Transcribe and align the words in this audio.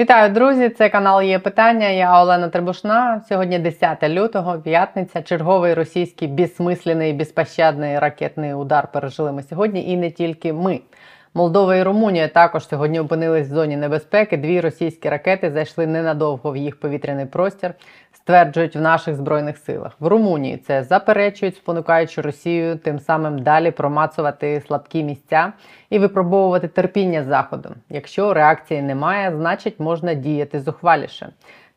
Вітаю, 0.00 0.32
друзі! 0.32 0.68
Це 0.68 0.88
канал 0.88 1.22
є 1.22 1.38
питання. 1.38 1.88
Я 1.88 2.22
Олена 2.22 2.48
Требушна. 2.48 3.22
Сьогодні 3.28 3.58
10 3.58 4.08
лютого, 4.08 4.58
п'ятниця. 4.58 5.22
Черговий 5.22 5.74
російський 5.74 6.28
безсмислений, 6.28 7.12
безпощадний 7.12 7.98
ракетний 7.98 8.54
удар 8.54 8.88
пережили 8.92 9.32
ми 9.32 9.42
сьогодні, 9.42 9.92
і 9.92 9.96
не 9.96 10.10
тільки 10.10 10.52
ми. 10.52 10.80
Молдова 11.34 11.76
і 11.76 11.82
Румунія 11.82 12.28
також 12.28 12.68
сьогодні 12.68 13.00
опинились 13.00 13.48
в 13.48 13.54
зоні 13.54 13.76
небезпеки. 13.76 14.36
Дві 14.36 14.60
російські 14.60 15.08
ракети 15.08 15.50
зайшли 15.50 15.86
ненадовго 15.86 16.52
в 16.52 16.56
їх 16.56 16.80
повітряний 16.80 17.26
простір, 17.26 17.74
стверджують 18.22 18.76
в 18.76 18.80
наших 18.80 19.14
збройних 19.14 19.58
силах. 19.58 19.92
В 20.00 20.06
Румунії 20.06 20.56
це 20.56 20.82
заперечують, 20.82 21.56
спонукаючи 21.56 22.20
Росію 22.20 22.76
тим 22.76 22.98
самим 22.98 23.38
далі 23.38 23.70
промацувати 23.70 24.62
слабкі 24.66 25.02
місця 25.02 25.52
і 25.90 25.98
випробовувати 25.98 26.68
терпіння 26.68 27.24
заходу. 27.24 27.70
Якщо 27.88 28.34
реакції 28.34 28.82
немає, 28.82 29.36
значить 29.36 29.80
можна 29.80 30.14
діяти 30.14 30.60
зухваліше. 30.60 31.28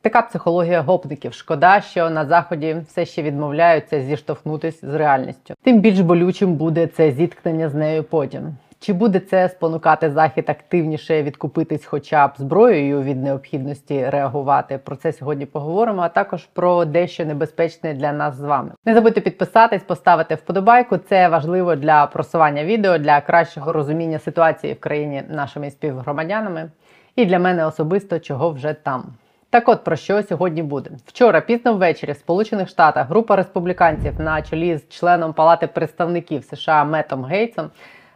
Така 0.04 0.22
психологія 0.22 0.81
гопників. 0.81 1.34
Шкода, 1.34 1.81
що 1.81 2.09
на 2.09 2.26
заході 2.26 2.78
все 2.88 3.05
ще 3.05 3.22
відмовляються 3.22 4.02
зіштовхнутись 4.02 4.81
з 4.81 4.94
реальністю. 4.94 5.53
Тим 5.64 5.80
більш 5.80 6.00
болючим 6.00 6.53
буде 6.53 6.88
це 6.88 7.12
зіткнення 7.12 7.70
з 7.70 7.73
нею 7.73 8.03
потім. 8.03 8.55
Чи 8.84 8.94
буде 8.94 9.20
це 9.20 9.50
спонукати 9.50 10.12
захід 10.12 10.50
активніше 10.50 11.23
відкупитись, 11.23 11.86
хоча 11.86 12.28
б 12.28 12.32
зброєю 12.38 13.02
від 13.02 13.23
необхідності 13.23 14.09
реагувати? 14.09 14.78
Про 14.78 14.96
це 14.96 15.14
сьогодні 15.14 15.46
поговоримо. 15.46 16.02
А 16.02 16.09
також 16.09 16.46
про 16.54 16.86
дещо 16.86 17.26
небезпечне 17.26 17.94
для 17.94 18.12
нас 18.12 18.36
з 18.36 18.44
вами. 18.44 18.72
Не 18.86 18.94
забудьте 18.94 19.22
підписатись, 19.22 19.84
поставити 19.84 20.36
вподобайку. 20.36 20.98
Це 20.98 21.28
важливо 21.28 21.76
для 21.76 22.06
просування 22.06 22.64
відео, 22.64 22.98
для 22.98 23.22
кращого 23.22 23.73
розуміння 23.73 24.20
ситуації 24.20 24.73
в 24.73 24.80
країні 24.80 25.23
нашими 25.30 25.72
співгромадянами, 25.72 26.72
і 27.16 27.26
для 27.26 27.40
мене 27.40 27.66
особисто 27.66 28.20
чого 28.20 28.50
вже 28.50 28.73
там. 28.73 29.04
Так 29.50 29.70
от 29.70 29.84
про 29.84 29.95
що 29.95 30.23
сьогодні 30.23 30.64
буде 30.64 30.90
вчора, 31.06 31.42
пізно 31.42 31.73
ввечері, 31.73 32.12
в 32.12 32.18
Сполучених 32.18 32.70
Штатах 32.70 33.08
група 33.09 33.36
республіканців 33.36 34.20
на 34.20 34.42
чолі 34.42 34.78
з 34.78 34.90
членом 34.90 35.34
Палати 35.34 35.68
представників 35.68 36.44
США 36.44 36.84
Метом 36.84 37.25
Гейтсом 37.25 37.70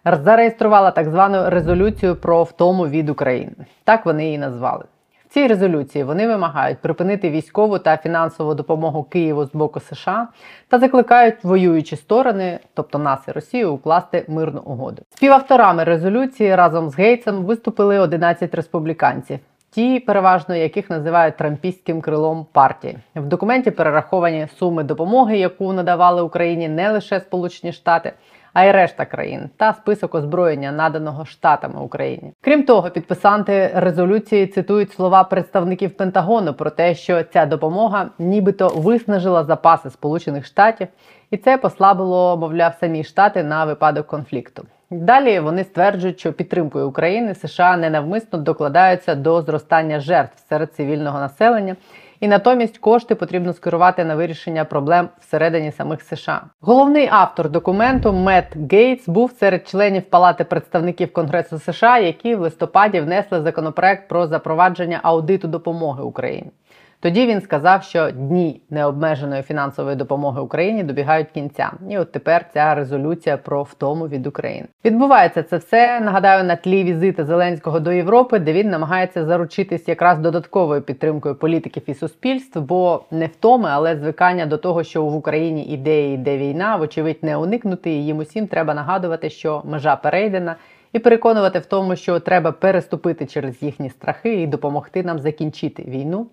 зареєструвала 0.06 0.92
так 0.92 1.10
звану 1.10 1.50
резолюцію 1.50 2.16
про 2.16 2.44
втому 2.44 2.88
від 2.88 3.10
України. 3.10 3.56
Так 3.84 4.06
вони 4.06 4.26
її 4.26 4.38
назвали. 4.38 4.86
В 5.30 5.34
цій 5.34 5.48
резолюції 5.48 6.04
вони 6.04 6.28
вимагають 6.28 6.78
припинити 6.78 7.30
військову 7.30 7.80
та 7.80 7.98
фінансову 7.98 8.54
допомогу 8.54 9.04
Києву 9.04 9.46
з 9.46 9.54
боку 9.54 9.80
США 9.80 10.28
та 10.68 10.80
закликають 10.80 11.44
воюючі 11.44 11.96
сторони, 11.96 12.60
тобто 12.74 13.00
нас 13.00 13.20
і 13.28 13.32
Росію, 13.32 13.74
укласти 13.74 14.26
мирну 14.28 14.62
угоду. 14.66 15.02
Співавторами 15.16 15.84
резолюції 15.84 16.56
разом 16.56 16.90
з 16.90 16.96
Гейтсом 16.98 17.46
виступили 17.46 18.00
11 18.00 18.56
республіканців. 18.56 19.40
Ті, 19.72 20.00
переважно 20.00 20.56
яких 20.56 20.90
називають 20.90 21.38
трампістським 21.38 22.02
крилом 22.02 22.46
партії, 22.52 22.98
в 23.16 23.26
документі 23.26 23.72
перераховані 23.72 24.48
суми 24.60 24.84
допомоги, 24.84 25.38
яку 25.38 25.74
надавали 25.74 26.22
Україні 26.22 26.70
не 26.70 26.92
лише 26.92 27.20
Сполучені 27.20 27.74
Штати, 27.74 28.14
а 28.58 28.64
й 28.64 28.72
решта 28.72 29.06
країн 29.06 29.50
та 29.58 29.74
список 29.74 30.16
озброєння, 30.16 30.72
наданого 30.72 31.26
штатами 31.26 31.82
Україні. 31.82 32.34
Крім 32.42 32.64
того, 32.64 32.90
підписанти 32.90 33.72
резолюції 33.76 34.48
цитують 34.48 34.94
слова 34.94 35.24
представників 35.24 35.98
Пентагону 35.98 36.54
про 36.54 36.70
те, 36.70 36.96
що 36.96 37.24
ця 37.24 37.46
допомога 37.46 38.10
нібито 38.20 38.68
виснажила 38.68 39.44
запаси 39.44 39.90
Сполучених 39.90 40.46
Штатів, 40.46 40.88
і 41.32 41.38
це 41.38 41.58
послабило, 41.58 42.38
мовляв, 42.38 42.74
самі 42.80 43.04
штати 43.04 43.44
на 43.44 43.66
випадок 43.66 44.08
конфлікту. 44.08 44.64
Далі 44.92 45.40
вони 45.40 45.64
стверджують, 45.64 46.20
що 46.20 46.34
підтримкою 46.34 46.90
України 46.90 47.36
США 47.36 47.78
ненавмисно 47.78 48.40
докладаються 48.40 49.16
до 49.16 49.42
зростання 49.42 50.00
жертв 50.00 50.44
серед 50.50 50.74
цивільного 50.74 51.20
населення 51.20 51.76
і 52.20 52.28
натомість 52.28 52.78
кошти 52.78 53.16
потрібно 53.16 53.54
скерувати 53.54 54.06
на 54.06 54.16
вирішення 54.16 54.66
проблем 54.66 55.10
всередині 55.20 55.72
самих 55.72 56.02
США. 56.02 56.42
Головний 56.62 57.08
автор 57.12 57.50
документу 57.50 58.14
Мет 58.14 58.46
Гейтс 58.72 59.08
був 59.08 59.32
серед 59.32 59.68
членів 59.68 60.04
Палати 60.04 60.44
представників 60.44 61.14
Конгресу 61.14 61.60
США, 61.60 62.00
які 62.00 62.36
в 62.36 62.40
листопаді 62.40 63.00
внесли 63.00 63.42
законопроект 63.42 64.10
про 64.10 64.28
запровадження 64.28 65.00
аудиту 65.04 65.48
допомоги 65.48 66.04
Україні. 66.04 66.52
Тоді 67.00 67.28
він 67.28 67.42
сказав, 67.42 67.84
що 67.84 68.12
дні 68.12 68.62
необмеженої 68.70 69.42
фінансової 69.42 69.96
допомоги 69.96 70.42
Україні 70.42 70.84
добігають 70.84 71.28
кінця. 71.32 71.72
І 71.90 71.98
от 71.98 72.12
тепер 72.12 72.46
ця 72.54 72.76
резолюція 72.76 73.38
про 73.38 73.64
втому 73.64 74.08
від 74.08 74.28
України 74.28 74.68
відбувається 74.86 75.44
це 75.44 75.58
все. 75.58 76.00
Нагадаю, 76.00 76.44
на 76.44 76.56
тлі 76.56 76.84
візити 76.84 77.26
Зеленського 77.26 77.80
до 77.80 77.92
Європи, 77.92 78.40
де 78.40 78.54
він 78.54 78.70
намагається 78.70 79.26
заручитись 79.26 79.88
якраз 79.88 80.20
додатковою 80.20 80.82
підтримкою 80.82 81.36
політиків 81.36 81.84
і 81.86 81.94
суспільств, 81.94 82.60
бо 82.60 83.04
не 83.12 83.26
втоми, 83.26 83.70
але 83.72 83.96
звикання 83.96 84.46
до 84.46 84.58
того, 84.58 84.84
що 84.84 85.06
в 85.06 85.16
Україні 85.16 85.64
іде 85.64 86.10
і 86.10 86.14
йде 86.14 86.38
війна, 86.38 86.76
вочевидь, 86.76 87.20
не 87.22 87.38
уникнути. 87.38 87.90
І 87.92 88.06
їм 88.06 88.18
усім 88.18 88.48
треба 88.48 88.74
нагадувати, 88.74 89.30
що 89.30 89.62
межа 89.66 89.96
перейдена. 89.96 90.56
І 90.94 91.00
переконувати 91.00 91.60
в 91.60 91.66
тому, 91.66 91.96
що 91.96 92.20
треба 92.20 92.52
переступити 92.52 93.26
через 93.26 93.64
їхні 93.64 93.90
страхи 93.90 94.42
і 94.42 94.48
допомогти 94.48 95.04
нам 95.04 95.20
закінчити 95.20 95.84
війну. 95.84 96.28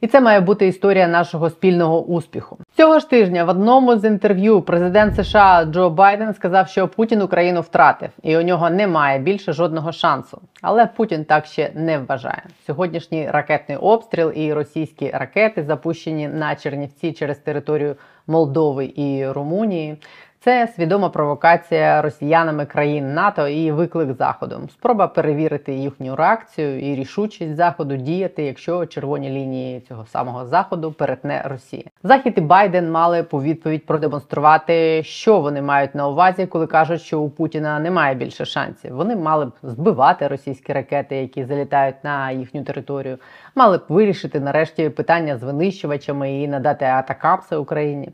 І 0.00 0.06
це 0.06 0.20
має 0.20 0.40
бути 0.40 0.66
історія 0.66 1.08
нашого 1.08 1.50
спільного 1.50 2.02
успіху. 2.02 2.58
Цього 2.76 2.98
ж 2.98 3.10
тижня 3.10 3.44
в 3.44 3.48
одному 3.48 3.96
з 3.96 4.04
інтерв'ю 4.04 4.62
президент 4.62 5.14
США 5.16 5.64
Джо 5.64 5.90
Байден 5.90 6.34
сказав, 6.34 6.68
що 6.68 6.88
Путін 6.88 7.22
Україну 7.22 7.60
втратив, 7.60 8.10
і 8.22 8.36
у 8.36 8.42
нього 8.42 8.70
немає 8.70 9.18
більше 9.18 9.52
жодного 9.52 9.92
шансу. 9.92 10.40
Але 10.62 10.86
Путін 10.86 11.24
так 11.24 11.46
ще 11.46 11.70
не 11.74 11.98
вважає. 11.98 12.42
Сьогоднішній 12.66 13.30
ракетний 13.30 13.78
обстріл 13.78 14.32
і 14.34 14.52
російські 14.52 15.10
ракети, 15.10 15.62
запущені 15.62 16.28
на 16.28 16.56
Чернівці 16.56 17.12
через 17.12 17.38
територію 17.38 17.96
Молдови 18.26 18.92
і 18.96 19.26
Румунії. 19.28 19.96
Це 20.42 20.68
свідома 20.76 21.08
провокація 21.08 22.02
росіянами 22.02 22.66
країн 22.66 23.14
НАТО 23.14 23.48
і 23.48 23.72
виклик 23.72 24.12
заходу. 24.12 24.60
Спроба 24.72 25.08
перевірити 25.08 25.74
їхню 25.74 26.16
реакцію 26.16 26.80
і 26.80 26.94
рішучість 26.94 27.56
заходу 27.56 27.96
діяти, 27.96 28.42
якщо 28.42 28.86
червоні 28.86 29.30
лінії 29.30 29.80
цього 29.80 30.06
самого 30.06 30.46
заходу 30.46 30.92
перетне 30.92 31.42
Росія. 31.44 31.82
Захід 32.02 32.34
і 32.36 32.40
Байден 32.40 32.90
мали 32.90 33.22
по 33.22 33.42
відповідь 33.42 33.86
продемонструвати, 33.86 35.02
що 35.02 35.40
вони 35.40 35.62
мають 35.62 35.94
на 35.94 36.08
увазі, 36.08 36.46
коли 36.46 36.66
кажуть, 36.66 37.02
що 37.02 37.20
у 37.20 37.30
Путіна 37.30 37.78
немає 37.78 38.14
більше 38.14 38.44
шансів. 38.44 38.94
Вони 38.94 39.16
мали 39.16 39.46
б 39.46 39.52
збивати 39.62 40.28
російські 40.28 40.72
ракети, 40.72 41.16
які 41.16 41.44
залітають 41.44 42.04
на 42.04 42.30
їхню 42.30 42.64
територію, 42.64 43.18
мали 43.54 43.78
б 43.78 43.82
вирішити 43.88 44.40
нарешті 44.40 44.88
питання 44.88 45.36
з 45.36 45.42
винищувачами 45.42 46.40
і 46.42 46.48
надати 46.48 46.84
атакамси 46.84 47.56
Україні. 47.56 48.08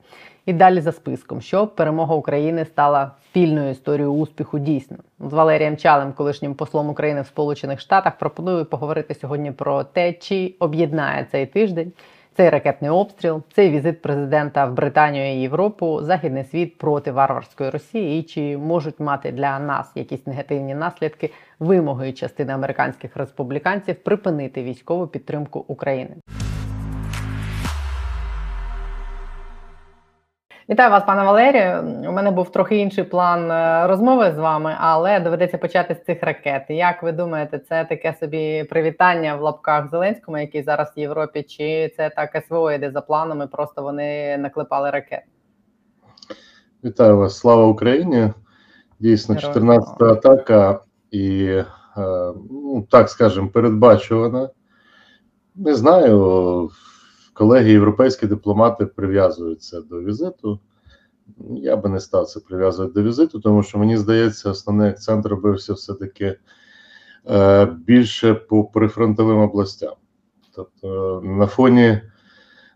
І 0.47 0.53
далі 0.53 0.81
за 0.81 0.93
списком, 0.93 1.41
щоб 1.41 1.75
перемога 1.75 2.15
України 2.15 2.65
стала 2.65 3.11
спільною 3.25 3.71
історією 3.71 4.13
успіху 4.13 4.59
дійсно. 4.59 4.97
З 5.21 5.33
Валерієм 5.33 5.77
Чалем, 5.77 6.13
колишнім 6.13 6.55
послом 6.55 6.89
України 6.89 7.21
в 7.21 7.27
Сполучених 7.27 7.81
Штатах, 7.81 8.19
пропоную 8.19 8.65
поговорити 8.65 9.15
сьогодні 9.15 9.53
про 9.53 9.85
те, 9.85 10.13
чи 10.13 10.55
об'єднає 10.59 11.27
цей 11.33 11.47
тиждень 11.47 11.93
цей 12.37 12.51
ракетний 12.51 12.91
обстріл, 12.91 13.43
цей 13.53 13.71
візит 13.71 14.03
президента 14.03 14.67
в 14.67 14.73
Британію 14.73 15.35
і 15.35 15.41
Європу, 15.41 16.03
західний 16.03 16.45
світ 16.45 16.79
проти 16.79 17.13
варварської 17.13 17.71
Росії, 17.71 18.21
і 18.21 18.23
чи 18.23 18.57
можуть 18.57 19.01
мати 19.01 19.33
для 19.33 19.59
нас 19.59 19.93
якісь 19.95 20.27
негативні 20.27 20.75
наслідки 20.75 21.31
вимоги 21.59 22.13
частини 22.13 22.53
американських 22.53 23.17
республіканців 23.17 23.95
припинити 23.95 24.63
військову 24.63 25.07
підтримку 25.07 25.65
України. 25.69 26.17
Вітаю 30.69 30.91
вас, 30.91 31.05
пане 31.07 31.23
Валерію. 31.25 31.83
У 32.09 32.13
мене 32.13 32.31
був 32.31 32.53
трохи 32.53 32.77
інший 32.77 33.05
план 33.05 33.51
е, 33.51 33.87
розмови 33.87 34.33
з 34.37 34.39
вами, 34.39 34.77
але 34.79 35.21
доведеться 35.21 35.59
почати 35.59 35.95
з 35.95 36.05
цих 36.05 36.23
ракет. 36.23 36.63
Як 36.69 37.03
ви 37.03 37.13
думаєте, 37.13 37.59
це 37.59 37.85
таке 37.85 38.15
собі 38.21 38.65
привітання 38.65 39.37
в 39.37 39.43
лапках 39.43 39.91
Зеленському, 39.91 40.39
який 40.39 40.63
зараз 40.63 40.93
в 40.97 40.99
Європі, 40.99 41.43
чи 41.43 41.93
це 41.97 42.11
так 42.11 42.45
СВО 42.49 42.73
йде 42.73 42.91
за 42.91 43.01
планами? 43.01 43.47
Просто 43.47 43.83
вони 43.83 44.39
наклепали 44.39 44.91
ракет? 44.91 45.23
Вітаю 46.85 47.17
вас, 47.19 47.39
слава 47.39 47.67
Україні! 47.67 48.33
Дійсно, 48.99 49.35
14-та 49.35 50.13
атака 50.13 50.81
і, 51.11 51.45
е, 51.47 51.65
ну 52.51 52.87
так 52.91 53.09
скажемо, 53.09 53.49
передбачувана. 53.49 54.49
Не 55.55 55.75
знаю 55.75 56.71
колеги 57.37 57.73
європейські 57.73 58.27
дипломати 58.27 58.87
прив'язуються 58.87 59.81
до 59.81 60.03
візиту. 60.03 60.61
Я 61.51 61.77
би 61.77 61.89
не 61.89 62.01
став 62.01 62.27
це 62.27 62.41
прив'язувати 62.41 62.93
до 62.93 63.03
візиту, 63.03 63.41
тому 63.41 63.63
що 63.63 63.79
мені 63.79 63.97
здається, 63.97 64.51
основний 64.51 64.91
акцент 64.91 65.27
робився 65.27 65.73
все-таки 65.73 66.37
е, 67.31 67.67
більше 67.67 68.35
по 68.35 68.65
прифронтовим 68.65 69.39
областям. 69.39 69.95
Тобто, 70.55 71.21
на 71.25 71.47
фоні 71.47 71.83
е, 71.83 72.03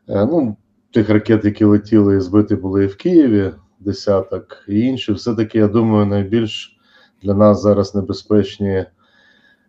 ну, 0.08 0.56
тих 0.90 1.10
ракет, 1.10 1.44
які 1.44 1.64
летіли 1.64 2.16
і 2.16 2.20
збиті 2.20 2.56
були 2.56 2.84
і 2.84 2.86
в 2.86 2.96
Києві, 2.96 3.52
десяток 3.78 4.64
і 4.68 4.80
інші, 4.80 5.12
все-таки, 5.12 5.58
я 5.58 5.68
думаю, 5.68 6.06
найбільш 6.06 6.78
для 7.22 7.34
нас 7.34 7.62
зараз 7.62 7.94
небезпечні 7.94 8.84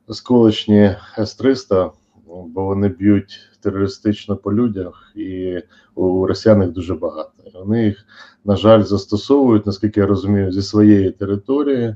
осколочні 0.07 0.95
С-300 1.17 1.91
бо 2.47 2.65
вони 2.65 2.87
б'ють 2.87 3.39
терористично 3.61 4.35
по 4.35 4.53
людях, 4.53 5.11
і 5.15 5.59
у 5.95 6.27
росіян 6.27 6.61
їх 6.61 6.71
дуже 6.71 6.95
багато. 6.95 7.31
Вони 7.53 7.85
їх, 7.85 8.05
на 8.45 8.55
жаль, 8.55 8.81
застосовують, 8.81 9.65
наскільки 9.65 9.99
я 9.99 10.05
розумію, 10.05 10.51
зі 10.51 10.61
своєї 10.61 11.11
території. 11.11 11.95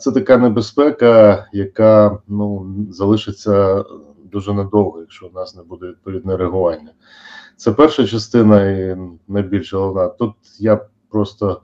Це 0.00 0.12
така 0.12 0.36
небезпека, 0.36 1.46
яка 1.52 2.18
ну, 2.28 2.74
залишиться 2.90 3.84
дуже 4.32 4.54
надовго, 4.54 5.00
якщо 5.00 5.26
у 5.26 5.30
нас 5.32 5.56
не 5.56 5.62
буде 5.62 5.86
відповідне 5.86 6.36
реагування. 6.36 6.90
Це 7.56 7.72
перша 7.72 8.06
частина 8.06 8.70
і 8.70 8.96
найбільш 9.28 9.74
головна. 9.74 10.08
Тут 10.08 10.34
я 10.58 10.80
просто 11.08 11.60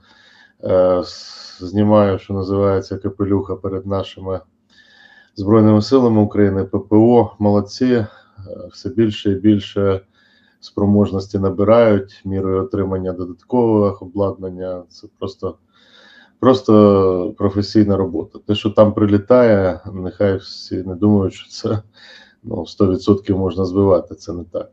е, 0.64 1.02
знімаю, 1.60 2.18
що 2.18 2.34
називається 2.34 2.98
капелюха 2.98 3.56
перед 3.56 3.86
нашими 3.86 4.40
Збройними 5.38 5.82
силами 5.82 6.22
України, 6.22 6.64
ППО, 6.64 7.36
молодці, 7.38 7.84
е, 7.84 8.06
все 8.72 8.88
більше 8.88 9.30
і 9.30 9.34
більше 9.34 10.00
спроможності 10.60 11.38
набирають 11.38 12.22
мірою 12.24 12.62
отримання 12.62 13.12
додаткового 13.12 13.98
обладнання. 14.00 14.82
Це 14.88 15.06
просто, 15.18 15.58
просто 16.40 17.34
професійна 17.38 17.96
робота. 17.96 18.38
Те, 18.46 18.54
що 18.54 18.70
там 18.70 18.94
прилітає, 18.94 19.80
нехай 19.92 20.36
всі 20.36 20.82
не 20.82 20.94
думають, 20.94 21.34
що 21.34 21.50
це 21.50 21.82
ну, 22.42 22.56
100% 22.56 23.36
можна 23.36 23.64
збивати. 23.64 24.14
Це 24.14 24.32
не 24.32 24.44
так. 24.44 24.70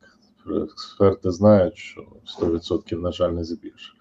Експерти 0.64 1.32
знають, 1.32 1.78
що 1.78 2.04
100% 2.42 3.02
на 3.02 3.12
жаль 3.12 3.32
не 3.32 3.44
збільше. 3.44 3.94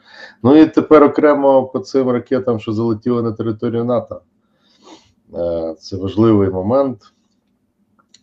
Ну 0.43 0.57
і 0.57 0.67
тепер 0.67 1.05
окремо 1.05 1.67
по 1.67 1.79
цим 1.79 2.11
ракетам, 2.11 2.61
що 2.61 2.73
залетіли 2.73 3.23
на 3.23 3.33
територію 3.33 3.85
НАТО. 3.85 4.21
Е, 5.35 5.75
Це 5.79 5.97
важливий 5.97 6.51
момент. 6.51 7.13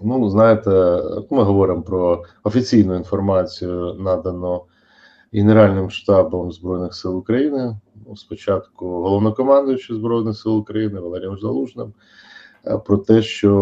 Ну, 0.02 0.30
знаєте, 0.30 1.02
ми 1.32 1.44
говоримо 1.44 1.82
про 1.82 2.24
офіційну 2.44 2.96
інформацію, 2.96 3.96
надану 4.00 4.62
Генеральним 5.34 5.90
штабом 5.90 6.52
Збройних 6.52 6.96
сил 6.96 7.18
України. 7.18 7.78
Ну, 8.08 8.16
спочатку 8.16 8.88
головнокомандуючий 8.88 9.96
Збройних 9.96 10.38
сил 10.38 10.58
України 10.58 11.00
Валерієм 11.00 11.38
Залужним 11.38 11.94
е, 12.68 12.78
про 12.78 12.98
те, 12.98 13.22
що 13.22 13.54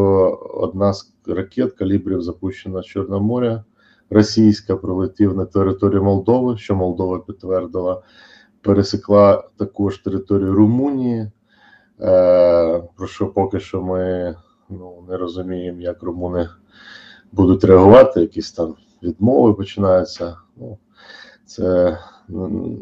одна 0.54 0.94
з 0.94 1.14
ракет 1.28 1.74
калібрів 1.74 2.22
запущена 2.22 2.82
з 2.82 2.86
Чорного 2.86 3.24
моря, 3.24 3.64
російська 4.10 4.78
пролетів 4.78 5.38
на 5.38 5.46
територію 5.46 6.04
Молдови, 6.04 6.58
що 6.58 6.76
Молдова 6.76 7.20
підтвердила, 7.20 8.02
пересекла 8.62 9.44
також 9.58 9.98
територію 9.98 10.54
Румунії. 10.54 11.32
Е, 12.02 12.84
про 12.96 13.08
що 13.08 13.28
поки 13.28 13.60
що 13.60 13.82
ми 13.82 14.36
ну, 14.70 15.06
не 15.10 15.18
розуміємо, 15.18 15.82
як 15.82 16.04
румуни 16.04 16.50
будуть 17.32 17.64
реагувати, 17.64 18.22
якісь 18.22 18.52
там 18.52 18.76
відмови 19.04 19.54
починаються. 19.54 20.38
Ну, 20.56 20.78
це 21.46 21.98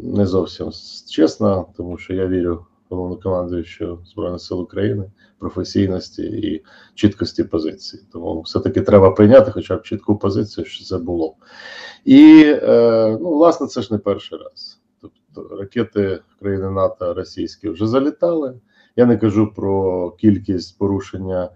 не 0.03 0.25
зовсім 0.25 0.71
чесно, 1.09 1.65
тому 1.77 1.97
що 1.97 2.13
я 2.13 2.27
вірю 2.27 2.65
головнокомандуючу 2.89 3.99
Збройних 4.05 4.41
сил 4.41 4.61
України, 4.61 5.11
професійності 5.39 6.23
і 6.23 6.63
чіткості 6.95 7.43
позиції. 7.43 8.03
Тому 8.11 8.41
все-таки 8.41 8.81
треба 8.81 9.11
прийняти 9.11 9.51
хоча 9.51 9.75
б 9.75 9.83
чітку 9.83 10.17
позицію, 10.17 10.65
що 10.65 10.85
це 10.85 10.97
було. 10.97 11.35
І 12.05 12.43
е, 12.45 13.17
ну, 13.21 13.29
власне, 13.29 13.67
це 13.67 13.81
ж 13.81 13.93
не 13.93 13.97
перший 13.99 14.39
раз. 14.39 14.81
Тобто 15.01 15.55
ракети 15.55 16.19
країни 16.39 16.69
НАТО 16.69 17.13
російські 17.13 17.69
вже 17.69 17.87
залітали. 17.87 18.59
Я 18.95 19.05
не 19.05 19.17
кажу 19.17 19.53
про 19.55 20.11
кількість 20.11 20.77
порушення 20.77 21.49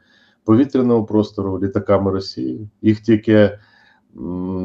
повітряного 0.44 1.06
простору 1.06 1.60
літаками 1.60 2.12
Росії. 2.12 2.70
Їх 2.82 3.02
тільки 3.02 3.60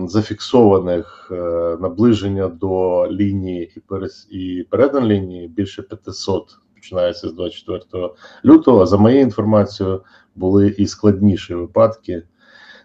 зафіксованих 0.06 1.29
е, 1.32 1.35
наближення 1.81 2.49
до 2.49 3.06
лінії 3.11 3.73
і, 3.76 3.81
перес, 3.81 4.29
і 4.31 4.67
передан 4.71 5.06
лінії 5.06 5.49
більше 5.49 5.82
500, 5.82 6.59
починається 6.75 7.29
з 7.29 7.32
24 7.32 8.11
лютого. 8.44 8.87
За 8.87 8.97
моєю 8.97 9.23
інформацією, 9.23 10.03
були 10.35 10.69
і 10.69 10.87
складніші 10.87 11.55
випадки, 11.55 12.23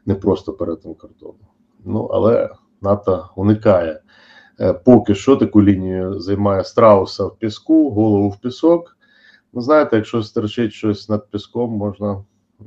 не 0.05 0.15
просто 0.15 0.53
перетин 0.53 0.93
кордону. 0.93 1.47
Ну 1.85 2.03
але 2.03 2.49
НАТО 2.81 3.29
уникає. 3.35 4.01
Е, 4.59 4.73
Поки 4.73 5.15
що 5.15 5.35
таку 5.35 5.63
лінію 5.63 6.19
займає 6.19 6.63
страуса 6.63 7.25
в 7.25 7.37
піску, 7.37 7.89
голову 7.89 8.29
в 8.29 8.41
пісок. 8.41 8.98
Ну, 9.53 9.61
знаєте, 9.61 9.95
якщо 9.95 10.23
стерчить 10.23 10.73
щось 10.73 11.09
над 11.09 11.29
піском, 11.29 11.71
можна 11.71 12.23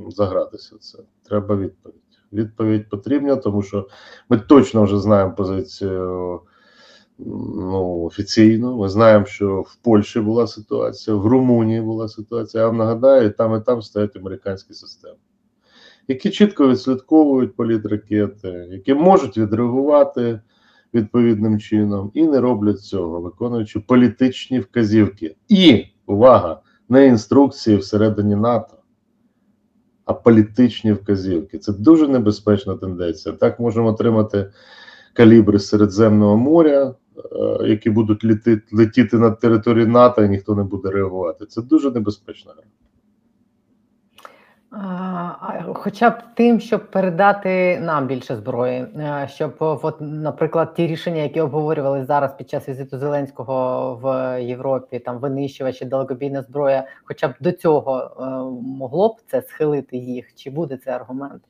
загратися. 0.09 0.77
Це 0.79 0.99
треба 1.23 1.57
відповідь. 1.57 1.97
Відповідь 2.33 2.89
потрібна, 2.89 3.37
тому 3.37 3.63
що 3.63 3.89
ми 4.29 4.39
точно 4.39 4.83
вже 4.83 4.99
знаємо 4.99 5.35
позицію 5.35 6.41
ну, 7.19 8.03
офіційну. 8.03 8.77
Ми 8.77 8.89
знаємо, 8.89 9.27
що 9.27 9.61
в 9.61 9.77
Польщі 9.77 10.21
була 10.21 10.47
ситуація, 10.47 11.17
в 11.17 11.27
Румунії 11.27 11.81
була 11.81 12.09
ситуація. 12.09 12.63
Я 12.63 12.67
вам 12.67 12.77
нагадаю, 12.77 13.31
там 13.31 13.57
і 13.57 13.61
там 13.61 13.83
стоять 13.83 14.17
американські 14.17 14.75
системи, 14.75 15.17
які 16.09 16.31
чітко 16.31 16.69
відслідковують 16.69 17.57
політ 17.57 17.87
ракети, 17.87 18.69
які 18.71 18.95
можуть 18.95 19.39
відреагувати 19.39 20.41
відповідним 20.95 21.61
чином 21.61 22.11
і 22.15 22.23
не 22.23 22.41
роблять 22.41 22.81
цього, 22.81 23.21
виконуючи 23.21 23.81
політичні 23.81 24.61
вказівки. 24.61 25.37
І 25.49 25.87
увага! 26.07 26.61
Не 26.89 27.07
інструкції 27.07 27.77
всередині 27.77 28.37
НАТО, 28.37 28.77
а 30.05 30.15
політичні 30.15 30.93
вказівки. 30.93 31.59
Це 31.59 31.73
дуже 31.73 32.09
небезпечна 32.09 32.77
тенденція. 32.77 33.35
Так 33.35 33.61
можемо 33.61 33.89
отримати 33.89 34.53
калібри 35.13 35.59
Середземного 35.59 36.37
моря, 36.37 36.95
е, 37.17 37.69
які 37.69 37.91
будуть 37.91 38.25
летіти 38.73 39.19
над 39.19 39.41
територією 39.41 39.93
НАТО, 39.93 40.25
і 40.25 40.29
ніхто 40.29 40.55
не 40.55 40.63
буде 40.63 40.91
реагувати. 40.91 41.47
Це 41.47 41.63
дуже 41.63 41.91
небезпечна 41.91 42.53
гра. 42.53 42.65
Хоча 45.75 46.11
б 46.11 46.15
тим, 46.35 46.61
щоб 46.61 46.91
передати 46.91 47.81
нам 47.81 48.07
більше 48.07 48.37
зброї, 48.37 48.75
е, 48.75 49.29
щоб, 49.33 49.55
от, 49.59 49.97
наприклад, 50.01 50.75
ті 50.75 50.87
рішення, 50.87 51.23
які 51.23 51.41
обговорювали 51.41 52.05
зараз 52.05 52.35
під 52.39 52.51
час 52.51 52.69
візиту 52.69 52.99
Зеленського 52.99 53.95
в 54.03 54.41
Європі, 54.43 54.99
там 54.99 55.19
винищувачі, 55.19 55.85
далекобійна 55.85 56.43
зброя, 56.43 56.85
хоча 57.05 57.29
б 57.29 57.33
до 57.41 57.53
цього 57.53 57.99
е, 57.99 58.25
могло 58.79 59.09
б 59.09 59.17
це 59.31 59.43
схилити 59.43 59.97
їх, 59.97 60.35
чи 60.35 60.51
буде 60.51 60.77
це 60.85 60.91
аргумент? 60.91 61.43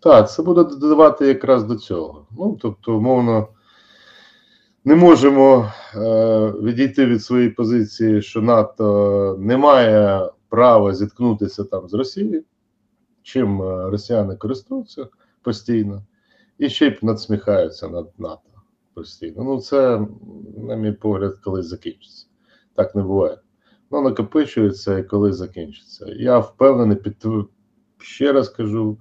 Так, 0.00 0.30
це 0.30 0.42
буде 0.42 0.64
додавати 0.64 1.26
якраз 1.26 1.64
до 1.64 1.76
цього. 1.76 2.26
Ну, 2.38 2.58
тобто, 2.62 2.96
умовно, 2.96 3.48
не 4.84 4.94
можемо 4.94 5.72
е, 5.94 5.98
відійти 6.62 7.06
від 7.06 7.22
своєї 7.22 7.50
позиції, 7.50 8.22
що 8.22 8.42
НАТО 8.42 9.36
не 9.40 9.56
має 9.56 10.28
права 10.48 10.94
зіткнутися 10.94 11.64
там 11.64 11.88
з 11.88 11.94
Росією, 11.94 12.44
чим 13.22 13.62
е, 13.62 13.90
росіяни 13.90 14.36
користуються 14.36 15.08
постійно, 15.42 16.02
і 16.58 16.68
ще 16.68 16.86
й 16.86 16.98
надсміхаються 17.02 17.88
над 17.88 18.10
НАТО 18.18 18.50
постійно. 18.94 19.44
Ну, 19.44 19.60
це, 19.60 20.06
на 20.56 20.76
мій 20.76 20.92
погляд, 20.92 21.38
колись 21.44 21.66
закінчиться. 21.66 22.26
Так 22.74 22.94
не 22.94 23.02
буває. 23.02 23.38
Ну, 23.90 24.02
накопичується 24.02 24.98
і 24.98 25.04
колись 25.04 25.36
закінчиться. 25.36 26.06
Я 26.08 26.38
впевнений, 26.38 26.96
під 26.96 27.24
ще 27.98 28.32
раз 28.32 28.48
кажу 28.48 28.98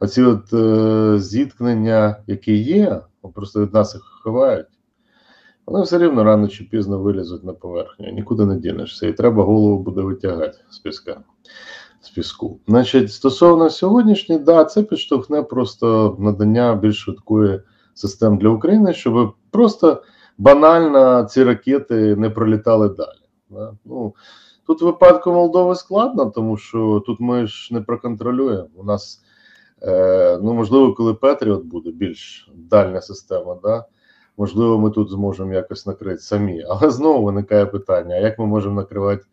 оці 0.00 0.22
от 0.22 0.52
е, 0.52 1.18
зіткнення, 1.18 2.16
які 2.26 2.56
є, 2.56 3.02
просто 3.34 3.62
від 3.62 3.74
нас 3.74 3.94
їх 3.94 4.02
ховають, 4.22 4.66
вони 5.66 5.84
все 5.84 5.98
рівно 5.98 6.24
рано 6.24 6.48
чи 6.48 6.64
пізно 6.64 6.98
вилізуть 6.98 7.44
на 7.44 7.52
поверхню. 7.52 8.12
Нікуди 8.12 8.46
не 8.46 8.56
дінешся. 8.56 9.06
І 9.06 9.12
треба 9.12 9.44
голову 9.44 9.78
буде 9.78 10.00
витягати 10.00 10.58
з 10.70 10.78
піска. 10.78 11.20
З 12.00 12.10
піску. 12.10 12.60
Значить, 12.68 13.12
стосовно 13.12 13.70
сьогоднішньої, 13.70 14.40
да, 14.40 14.64
це 14.64 14.82
підштовхне 14.82 15.42
просто 15.42 16.16
надання 16.18 16.74
більш 16.74 16.96
швидкої 16.96 17.60
систем 17.94 18.38
для 18.38 18.48
України, 18.48 18.94
щоб 18.94 19.34
просто 19.50 20.02
банально 20.38 21.24
ці 21.24 21.44
ракети 21.44 22.16
не 22.16 22.30
пролітали 22.30 22.88
далі. 22.88 23.28
Да? 23.50 23.72
Ну, 23.84 24.14
Тут 24.66 24.82
в 24.82 24.84
випадку 24.84 25.32
Молдови 25.32 25.74
складно, 25.74 26.26
тому 26.26 26.56
що 26.56 27.02
тут 27.06 27.20
ми 27.20 27.46
ж 27.46 27.74
не 27.74 27.80
проконтролюємо. 27.80 28.68
У 28.76 28.84
нас 28.84 29.22
Е, 29.82 30.38
ну, 30.42 30.54
можливо, 30.54 30.94
коли 30.94 31.14
Петріот 31.14 31.64
буде 31.64 31.90
більш 31.90 32.50
дальня 32.54 33.00
система, 33.00 33.58
да, 33.62 33.84
можливо, 34.36 34.78
ми 34.78 34.90
тут 34.90 35.10
зможемо 35.10 35.52
якось 35.52 35.86
накрити 35.86 36.20
самі. 36.20 36.64
Але 36.68 36.90
знову 36.90 37.24
виникає 37.24 37.66
питання: 37.66 38.14
а 38.14 38.18
як 38.18 38.38
ми 38.38 38.46
можемо 38.46 38.74
накривати 38.74 39.24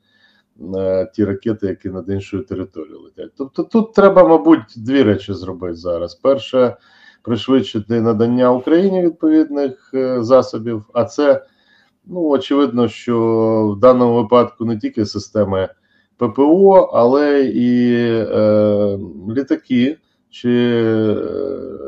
е, 0.75 1.11
ті 1.15 1.25
ракети, 1.25 1.67
які 1.67 1.89
над 1.89 2.09
іншою 2.09 2.43
територією 2.43 2.99
летять? 2.99 3.31
Тобто 3.37 3.63
тут 3.63 3.93
треба, 3.93 4.27
мабуть, 4.27 4.73
дві 4.77 5.03
речі 5.03 5.33
зробити 5.33 5.75
зараз. 5.75 6.15
Перше, 6.15 6.77
пришвидшити 7.21 8.01
надання 8.01 8.51
Україні 8.51 9.01
відповідних 9.01 9.91
е, 9.93 10.23
засобів, 10.23 10.83
а 10.93 11.05
це, 11.05 11.45
ну, 12.05 12.29
очевидно, 12.29 12.87
що 12.87 13.75
в 13.77 13.79
даному 13.79 14.15
випадку 14.15 14.65
не 14.65 14.77
тільки 14.77 15.05
системи 15.05 15.69
ППО, 16.17 16.89
але 16.93 17.41
і 17.43 17.93
е, 18.13 18.99
літаки 19.29 19.97
чи 20.29 20.49
е, 20.49 21.15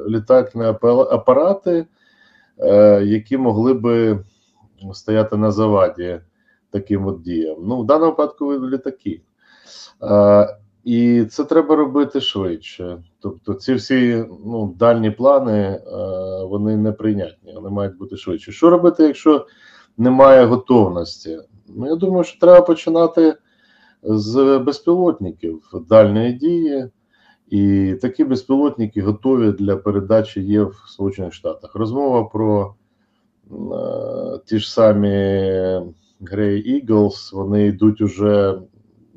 літальні 0.10 0.64
апарати, 1.12 1.86
які 3.04 3.38
могли 3.38 3.74
би 3.74 4.26
стояти 4.94 5.38
на 5.38 5.52
заваді 5.52 6.20
таким 6.70 7.08
от 7.08 7.22
діям. 7.22 7.58
Ну, 7.62 7.82
в 7.82 7.86
даному 7.86 8.12
випадку 8.12 8.70
літаки. 8.70 9.22
І 10.84 11.26
це 11.26 11.44
треба 11.44 11.76
робити 11.76 12.22
швидше. 12.22 13.04
Тобто, 13.20 13.54
ці 13.54 13.74
всі 13.74 14.26
ну, 14.46 14.76
дальні 14.80 15.12
плани 15.12 15.82
вони 16.50 16.78
не 16.78 16.92
прийнятні, 16.92 17.54
вони 17.56 17.70
мають 17.70 17.98
бути 17.98 18.18
швидше. 18.18 18.52
Що 18.52 18.70
робити, 18.70 19.04
якщо 19.04 19.48
немає 19.98 20.46
готовності? 20.46 21.40
Ну, 21.68 21.88
я 21.88 21.96
думаю, 21.96 22.24
що 22.24 22.40
треба 22.40 22.62
починати 22.62 23.36
з 24.04 24.60
безпілотників 24.60 25.62
дальної 25.90 26.34
дії, 26.34 26.90
і 27.50 27.94
такі 28.02 28.24
безпілотники 28.24 29.02
готові 29.02 29.52
для 29.52 29.78
передачі 29.78 30.42
є 30.42 30.64
в 30.64 30.76
Сполучених 30.88 31.34
Штатах. 31.34 31.76
Розмова 31.76 32.24
про 32.24 32.76
е, 33.52 34.40
ті 34.46 34.60
ж 34.60 34.74
самі 34.74 35.08
Grey 36.22 36.86
Eagles, 36.86 37.36
вони 37.36 37.66
йдуть 37.66 38.02
уже 38.02 38.60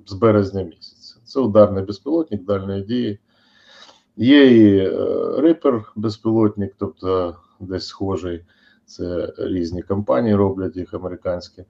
з 0.07 0.13
березня 0.13 0.63
місяця. 0.63 1.17
Це 1.25 1.41
ударний 1.41 1.85
безпілотник 1.85 2.45
дальної 2.45 2.83
дії. 2.83 3.19
Є 4.17 4.47
і 4.57 4.89
рипер 5.41 5.93
безпілотник, 5.97 6.75
тобто 6.79 7.37
десь 7.61 7.87
схожий. 7.87 8.45
Це 8.87 9.33
різні 9.39 9.83
компанії 9.83 10.35
роблять 10.35 10.77
їх 10.77 10.95
американські. 10.95 11.65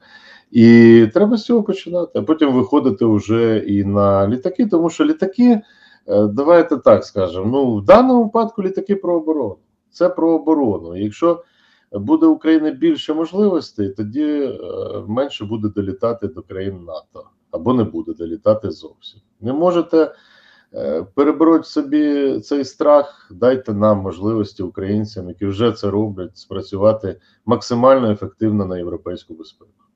І 0.51 1.07
треба 1.15 1.37
з 1.37 1.45
цього 1.45 1.63
починати, 1.63 2.19
а 2.19 2.23
потім 2.23 2.53
виходити 2.53 3.05
вже 3.05 3.59
і 3.59 3.85
на 3.85 4.29
літаки, 4.29 4.67
тому 4.67 4.91
що 4.91 5.05
літаки, 5.05 5.51
е, 5.51 5.63
давайте 6.09 6.77
так 6.77 7.05
скажемо. 7.05 7.47
Ну, 7.47 7.77
в 7.77 7.85
даному 7.85 8.25
випадку 8.25 8.63
літаки 8.63 8.97
про 8.97 9.17
оборону. 9.17 9.57
Це 9.91 10.09
про 10.09 10.31
оборону. 10.31 10.97
Якщо 10.97 11.45
буде 11.93 12.27
Україна 12.27 12.71
більше 12.71 13.15
можливостей, 13.15 13.89
тоді 13.89 14.25
е, 14.25 14.59
менше 15.09 15.45
буде 15.45 15.69
долітати 15.69 16.29
до 16.29 16.43
країн 16.43 16.85
НАТО 16.85 17.29
або 17.51 17.75
не 17.75 17.85
буде 17.85 18.15
долітати 18.15 18.71
зовсім. 18.71 19.21
Не 19.41 19.53
можете. 19.53 20.15
Е, 20.75 21.03
перебороть 21.15 21.67
собі 21.67 22.41
цей 22.41 22.65
страх, 22.65 23.33
дайте 23.35 23.75
нам 23.75 23.99
можливості 23.99 24.63
українцям, 24.63 25.29
які 25.29 25.47
вже 25.47 25.73
це 25.73 25.91
роблять, 25.91 26.39
спрацювати 26.39 27.21
максимально 27.47 28.11
ефективно 28.11 28.67
на 28.67 28.79
європейську 28.79 29.35
безпеку. 29.35 29.88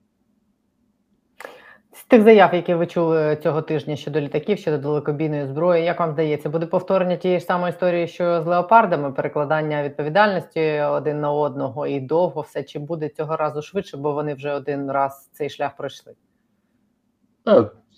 З 1.95 2.05
тих 2.05 2.23
заяв, 2.23 2.55
які 2.55 2.75
ви 2.75 2.87
чули 2.87 3.39
цього 3.43 3.63
тижня 3.63 3.97
щодо 3.97 4.21
літаків, 4.21 4.59
щодо 4.59 4.79
далекобійної 4.79 5.47
зброї, 5.47 5.85
як 5.85 6.01
вам 6.01 6.13
здається, 6.13 6.49
буде 6.49 6.67
повторення 6.67 7.17
тієї 7.17 7.41
ж 7.41 7.47
самої 7.47 7.71
історії, 7.71 8.09
що 8.09 8.43
з 8.43 8.47
леопардами, 8.47 9.13
перекладання 9.13 9.83
відповідальності 9.83 10.81
один 10.81 11.21
на 11.21 11.33
одного 11.33 11.87
і 11.87 12.01
довго 12.01 12.41
все 12.41 12.63
чи 12.63 12.79
буде 12.79 13.09
цього 13.09 13.37
разу 13.37 13.63
швидше, 13.63 13.97
бо 13.97 14.13
вони 14.13 14.35
вже 14.35 14.53
один 14.53 14.91
раз 14.91 15.31
цей 15.33 15.51
шлях 15.51 15.77
пройшли? 15.77 16.13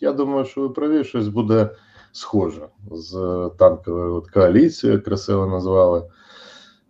Я 0.00 0.12
думаю, 0.12 0.44
що 0.44 0.60
ви 0.60 0.68
праві, 0.68 1.04
щось 1.04 1.28
буде 1.28 1.70
схожа 2.12 2.68
з 2.92 3.12
танковою 3.58 4.22
коаліцією, 4.34 5.02
красиво 5.02 5.46
назвали. 5.46 5.98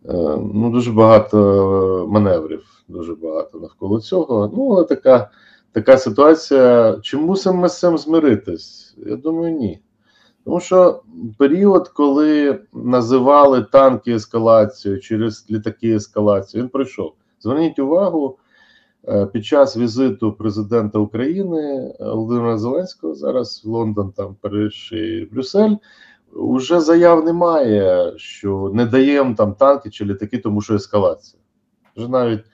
Е, 0.08 0.12
ну, 0.54 0.70
Дуже 0.70 0.92
багато 0.92 2.06
маневрів, 2.10 2.84
дуже 2.88 3.14
багато 3.14 3.58
навколо 3.58 4.00
цього. 4.00 4.50
Ну, 4.56 4.72
але 4.72 4.84
така 4.84 5.30
така 5.74 5.98
ситуація. 5.98 6.98
Чи 7.02 7.16
мусимо 7.16 7.60
ми 7.60 7.68
з 7.68 7.78
цим 7.78 7.98
змиритись? 7.98 8.94
Я 9.06 9.16
думаю, 9.16 9.54
ні. 9.54 9.80
Тому 10.44 10.60
що 10.60 11.02
період, 11.38 11.88
коли 11.88 12.60
називали 12.72 13.62
танки 13.62 14.12
ескалацією 14.12 15.00
через 15.00 15.46
літаки 15.50 15.94
ескалацію, 15.94 16.62
він 16.62 16.70
пройшов. 16.70 17.12
Зверніть 17.40 17.78
увагу, 17.78 18.38
Е, 19.08 19.26
під 19.26 19.46
час 19.46 19.76
візиту 19.76 20.32
президента 20.32 20.98
України 20.98 21.94
Володимира 22.00 22.58
Зеленського 22.58 23.14
зараз 23.14 23.62
в 23.64 23.68
Лондон, 23.68 24.12
там 24.12 24.36
Париж 24.40 24.92
і 24.92 25.28
Брюссель. 25.32 25.76
Уже 26.32 26.80
заяв 26.80 27.24
немає, 27.24 28.12
що 28.16 28.70
не 28.74 28.86
даємо 28.86 29.34
там 29.34 29.54
танки 29.54 29.90
чи 29.90 30.04
літаки, 30.04 30.38
тому 30.38 30.60
що 30.60 30.74
ескалація. 30.74 31.42
Вже 31.96 32.08
навіть 32.08 32.44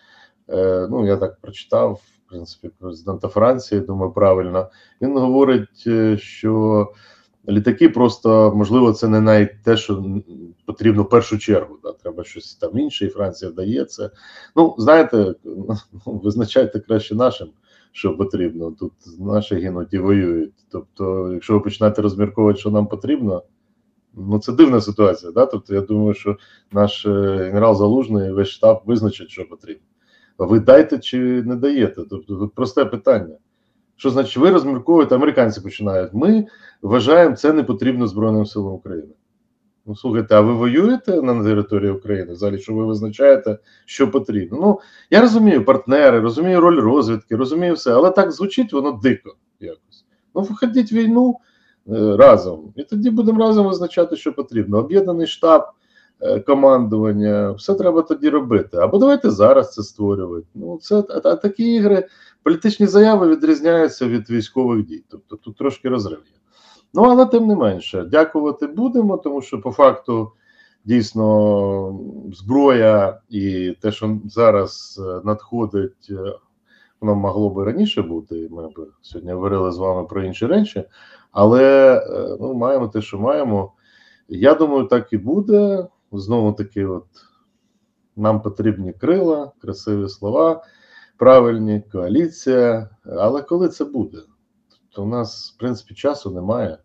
е, 0.49 0.89
ну 0.91 1.07
я 1.07 1.17
так 1.17 1.41
прочитав 1.41 2.01
принципі 2.31 2.71
президента 2.79 3.29
Франції. 3.29 3.81
Думаю, 3.81 4.13
правильно 4.13 4.71
він 5.01 5.19
говорить, 5.19 5.89
що 6.19 6.87
літаки 7.49 7.89
просто 7.89 8.53
можливо 8.57 8.93
це 8.93 9.09
не 9.09 9.21
навіть 9.21 9.63
те, 9.63 9.77
що 9.77 10.05
потрібно 10.67 11.03
в 11.03 11.09
першу 11.09 11.39
чергу. 11.39 11.79
Да, 11.83 11.93
Треба 11.93 12.25
щось 12.25 12.55
там 12.55 12.79
інше, 12.79 13.07
і 13.07 13.09
Франція 13.09 13.51
дає 13.51 13.85
це. 13.85 14.11
Ну, 14.57 14.75
знаєте, 14.79 15.35
ну, 15.45 15.77
визначайте 16.07 16.81
краще 16.81 17.15
нашим, 17.15 17.49
що 17.93 18.17
потрібно. 18.17 18.71
Тут 18.71 18.93
наші 19.19 19.55
гинуть 19.55 19.95
і 19.95 19.99
воюють. 19.99 20.55
Тобто, 20.71 21.33
якщо 21.33 21.53
ви 21.53 21.61
починаєте 21.61 22.03
розмірковувати, 22.03 22.61
що 22.61 22.71
нам 22.71 22.87
потрібно. 22.87 23.43
Ну, 24.15 24.39
це 24.39 24.53
дивна 24.53 24.81
ситуація. 24.81 25.33
Да? 25.33 25.47
Тобто, 25.47 25.75
я 25.75 25.81
думаю, 25.81 26.15
що 26.15 26.37
наш 26.73 27.07
е, 27.07 27.11
генерал 27.37 27.75
Залужний 27.75 28.33
весь 28.33 28.49
штаб 28.49 28.83
визначить, 28.87 29.31
що 29.31 29.49
потрібно. 29.49 29.90
Ви 30.47 30.61
дайте 30.61 30.99
чи 30.99 31.19
не 31.43 31.57
даєте? 31.57 32.03
Тобто, 32.11 32.51
просте 32.55 32.85
питання. 32.85 33.37
Що 33.97 34.11
значить, 34.11 34.37
ви 34.37 34.51
розмірковуєте, 34.51 35.15
американці 35.15 35.61
починають. 35.61 36.15
Ми 36.15 36.47
вважаємо, 36.83 37.37
це 37.37 37.53
не 37.53 37.63
потрібно 37.63 38.07
Збройним 38.07 38.47
силам 38.47 38.73
України. 38.73 39.13
Ну, 39.87 39.97
слухайте, 39.97 40.35
а 40.35 40.41
ви 40.41 40.55
воюєте 40.55 41.23
на 41.23 41.45
території 41.45 41.91
України? 41.91 42.33
Взагалі, 42.33 42.59
що 42.59 42.75
ви 42.75 42.85
визначаєте, 42.85 43.59
що 43.87 44.11
потрібно? 44.11 44.59
Ну, 44.61 44.81
я 45.11 45.21
розумію 45.21 45.65
партнери, 45.65 46.21
розумію 46.21 46.61
роль 46.61 46.81
розвідки, 46.81 47.37
розумію 47.37 47.75
все, 47.75 47.95
але 47.95 48.11
так 48.11 48.33
звучить 48.33 48.73
воно 48.73 48.93
дико 48.93 49.37
якось. 49.61 50.07
Ну, 50.35 50.43
виходіть 50.43 50.93
війну 50.93 51.37
е, 51.89 52.17
разом, 52.17 52.73
і 52.77 52.85
тоді 52.85 53.11
будемо 53.11 53.39
разом 53.39 53.67
визначати, 53.67 54.17
що 54.17 54.33
потрібно. 54.33 54.79
Об'єднаний 54.79 55.27
штаб, 55.27 55.63
командування, 56.47 57.51
все 57.51 57.75
треба 57.75 58.03
тоді 58.03 58.29
робити. 58.29 58.77
Або 58.77 58.99
давайте 58.99 59.31
зараз 59.31 59.73
це 59.73 59.83
створювати. 59.83 60.47
Ну, 60.55 60.79
це 60.83 61.05
а, 61.25 61.37
такі 61.37 61.75
ігри, 61.75 62.09
політичні 62.43 62.87
заяви 62.87 63.29
відрізняються 63.29 64.07
від 64.07 64.31
військових 64.31 64.87
дій. 64.87 65.05
Тобто 65.09 65.37
тут 65.37 65.57
трошки 65.57 65.89
розрив 65.89 66.19
є. 66.19 66.41
Ну, 66.95 67.03
але 67.03 67.27
тим 67.27 67.47
не 67.47 67.57
менше, 67.57 68.03
дякувати 68.03 68.67
будемо, 68.67 69.17
тому 69.17 69.43
що 69.43 69.61
по 69.61 69.71
факту 69.71 70.33
дійсно 70.85 72.01
зброя 72.33 73.21
і 73.29 73.75
те, 73.81 73.93
що 73.93 74.19
зараз 74.25 75.01
е, 75.07 75.21
надходить, 75.25 76.09
е, 76.11 76.35
воно 77.01 77.15
могло 77.15 77.51
би 77.51 77.65
раніше 77.65 78.03
бути. 78.03 78.49
Ми 78.51 78.69
б 78.69 78.87
сьогодні 79.03 79.33
говорили 79.33 79.73
з 79.73 79.79
вами 79.79 80.05
про 80.05 80.23
інші 80.23 80.47
речі, 80.47 80.85
але 81.33 81.95
е, 81.97 82.37
ну, 82.41 82.55
маємо 82.55 82.89
те, 82.89 83.03
що 83.03 83.19
маємо. 83.19 83.73
Я 84.29 84.55
думаю, 84.55 84.85
так 84.85 85.13
і 85.13 85.19
буде. 85.19 85.87
Знову 86.13 86.53
таки, 86.53 86.87
от 86.87 87.07
нам 88.17 88.43
потрібні 88.43 88.93
крила, 88.93 89.53
красиві 89.61 90.09
слова, 90.09 90.65
правильні 91.17 91.83
коаліція. 91.93 92.91
Але 93.05 93.43
коли 93.43 93.69
це 93.69 93.85
буде? 93.85 94.19
то 94.93 95.05
в 95.05 95.09
нас, 95.09 95.55
в 95.57 95.59
принципі, 95.59 95.95
часу 95.95 96.31
немає. 96.31 96.79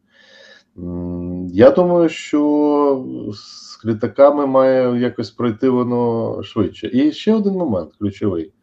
Я 1.47 1.71
думаю, 1.71 2.09
що 2.09 3.05
з 3.33 3.85
літаками 3.85 4.45
має 4.45 4.99
якось 4.99 5.31
пройти 5.31 5.69
воно 5.69 6.43
швидше. 6.43 6.89
І 6.93 7.11
ще 7.11 7.33
один 7.35 7.53
момент 7.53 7.91
ключовий. 7.99 8.53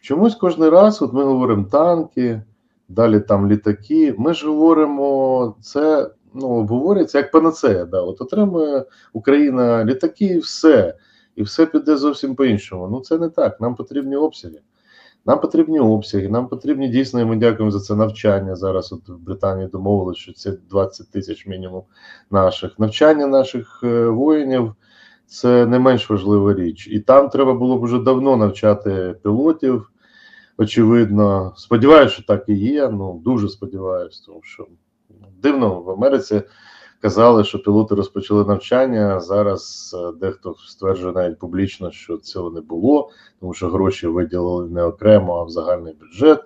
Чомусь 0.00 0.34
кожен 0.34 0.68
раз, 0.68 1.02
от 1.02 1.12
ми 1.12 1.24
говоримо 1.24 1.64
танки, 1.64 2.42
далі 2.88 3.20
там 3.20 3.50
літаки. 3.50 4.14
Ми 4.18 4.34
ж 4.34 4.46
говоримо, 4.46 5.56
це 5.60 6.10
ну, 6.34 6.48
обговорюється 6.48 7.18
як 7.18 7.30
панацея. 7.30 7.84
Да? 7.84 8.00
От 8.00 8.20
отримує 8.20 8.84
Україна 9.12 9.84
літаки 9.84 10.24
і 10.24 10.38
все. 10.38 10.94
І 11.36 11.42
все 11.42 11.66
піде 11.66 11.96
зовсім 11.96 12.34
по-іншому. 12.34 12.88
Ну 12.88 13.00
це 13.00 13.18
не 13.18 13.28
так. 13.28 13.60
Нам 13.60 13.74
потрібні 13.74 14.16
обсяги. 14.16 14.60
Нам 15.26 15.40
потрібні 15.40 15.80
обсяги, 15.80 16.28
нам 16.28 16.48
потрібні 16.48 16.88
дійсно, 16.88 17.20
і 17.20 17.24
ми 17.24 17.36
дякуємо 17.36 17.70
за 17.70 17.80
це 17.80 17.94
навчання. 17.94 18.56
Зараз 18.56 18.92
от 18.92 19.08
в 19.08 19.16
Британії 19.16 19.68
домовилися, 19.68 20.20
що 20.20 20.32
це 20.32 20.52
20 20.70 21.10
тисяч 21.10 21.46
мінімум 21.46 21.82
наших 22.30 22.78
навчання 22.78 23.26
наших 23.26 23.80
е, 23.84 24.06
воїнів. 24.06 24.74
Це 25.26 25.66
не 25.66 25.78
менш 25.78 26.10
важлива 26.10 26.54
річ, 26.54 26.88
і 26.88 27.00
там 27.00 27.28
треба 27.28 27.54
було 27.54 27.78
б 27.78 27.82
вже 27.84 27.98
давно 27.98 28.36
навчати 28.36 29.14
пілотів. 29.22 29.90
Очевидно, 30.58 31.52
сподіваюся, 31.56 32.14
що 32.14 32.22
так 32.22 32.44
і 32.48 32.54
є. 32.54 32.88
Ну 32.88 33.20
дуже 33.24 33.48
сподіваюся, 33.48 34.22
тому 34.26 34.40
що 34.42 34.66
дивно 35.42 35.80
в 35.80 35.90
Америці 35.90 36.42
казали, 37.00 37.44
що 37.44 37.62
пілоти 37.62 37.94
розпочали 37.94 38.44
навчання. 38.44 39.20
Зараз 39.20 39.96
е, 39.98 40.12
дехто 40.20 40.54
стверджує 40.66 41.12
навіть 41.12 41.38
публічно, 41.38 41.90
що 41.90 42.16
цього 42.16 42.50
не 42.50 42.60
було, 42.60 43.10
тому 43.40 43.54
що 43.54 43.68
гроші 43.68 44.06
виділили 44.06 44.68
не 44.68 44.82
окремо, 44.82 45.34
а 45.34 45.44
в 45.44 45.50
загальний 45.50 45.94
бюджет. 46.00 46.40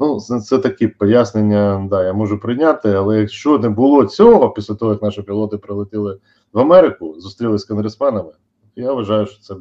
Ну, 0.00 0.20
це, 0.20 0.40
це 0.40 0.58
такі 0.58 0.88
пояснення, 0.88 1.86
да, 1.90 2.04
я 2.04 2.12
можу 2.12 2.40
прийняти, 2.40 2.92
але 2.92 3.20
якщо 3.20 3.58
не 3.58 3.68
було 3.68 4.04
цього, 4.04 4.50
після 4.50 4.74
того 4.74 4.92
як 4.92 5.02
наші 5.02 5.22
пілоти 5.22 5.58
прилетіли 5.58 6.18
в 6.52 6.58
Америку, 6.58 7.14
зустрілися 7.18 7.64
з 7.64 7.68
конгресменами. 7.68 8.32
Я 8.76 8.92
вважаю, 8.92 9.26
що 9.26 9.40
це 9.40 9.54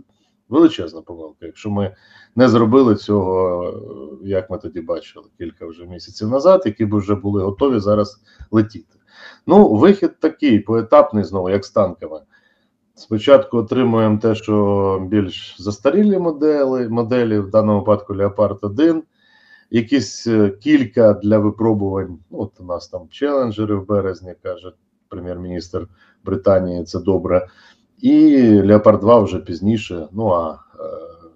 величезна 0.51 1.01
помилка. 1.01 1.45
Якщо 1.45 1.69
ми 1.69 1.95
не 2.35 2.49
зробили 2.49 2.95
цього, 2.95 4.19
як 4.23 4.49
ми 4.49 4.57
тоді 4.57 4.81
бачили 4.81 5.25
кілька 5.37 5.65
вже 5.65 5.85
місяців 5.85 6.29
назад, 6.29 6.61
які 6.65 6.85
б 6.85 6.95
вже 6.95 7.15
були 7.15 7.43
готові 7.43 7.79
зараз 7.79 8.21
летіти. 8.51 8.95
Ну, 9.47 9.75
вихід 9.75 10.19
такий 10.19 10.59
поетапний 10.59 11.23
знову, 11.23 11.49
як 11.49 11.65
з 11.65 11.71
танками. 11.71 12.19
Спочатку 12.95 13.57
отримуємо 13.57 14.17
те, 14.17 14.35
що 14.35 15.07
більш 15.09 15.55
застарілі 15.59 16.19
моделі, 16.19 16.89
моделі 16.89 17.39
в 17.39 17.49
даному 17.49 17.79
випадку 17.79 18.13
Leopard 18.13 18.57
1, 18.61 19.03
якісь 19.69 20.27
е, 20.27 20.49
кілька 20.49 21.13
для 21.13 21.37
випробувань. 21.37 22.19
Ну, 22.31 22.39
От 22.39 22.59
у 22.59 22.63
нас 22.63 22.87
там 22.87 23.07
челенджери 23.09 23.75
в 23.75 23.85
березні, 23.85 24.33
каже 24.43 24.73
прем'єр-міністр 25.09 25.87
Британії, 26.23 26.83
це 26.83 26.99
добре. 26.99 27.47
І 28.01 28.37
Leopard 28.41 28.99
2 28.99 29.19
вже 29.19 29.39
пізніше. 29.39 30.07
Ну 30.11 30.33
а 30.33 30.59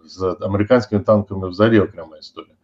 з 0.07 0.35
американськими 0.41 1.01
танками 1.01 1.49
взагалі 1.49 1.79
окрема 1.79 2.17
історія. 2.17 2.55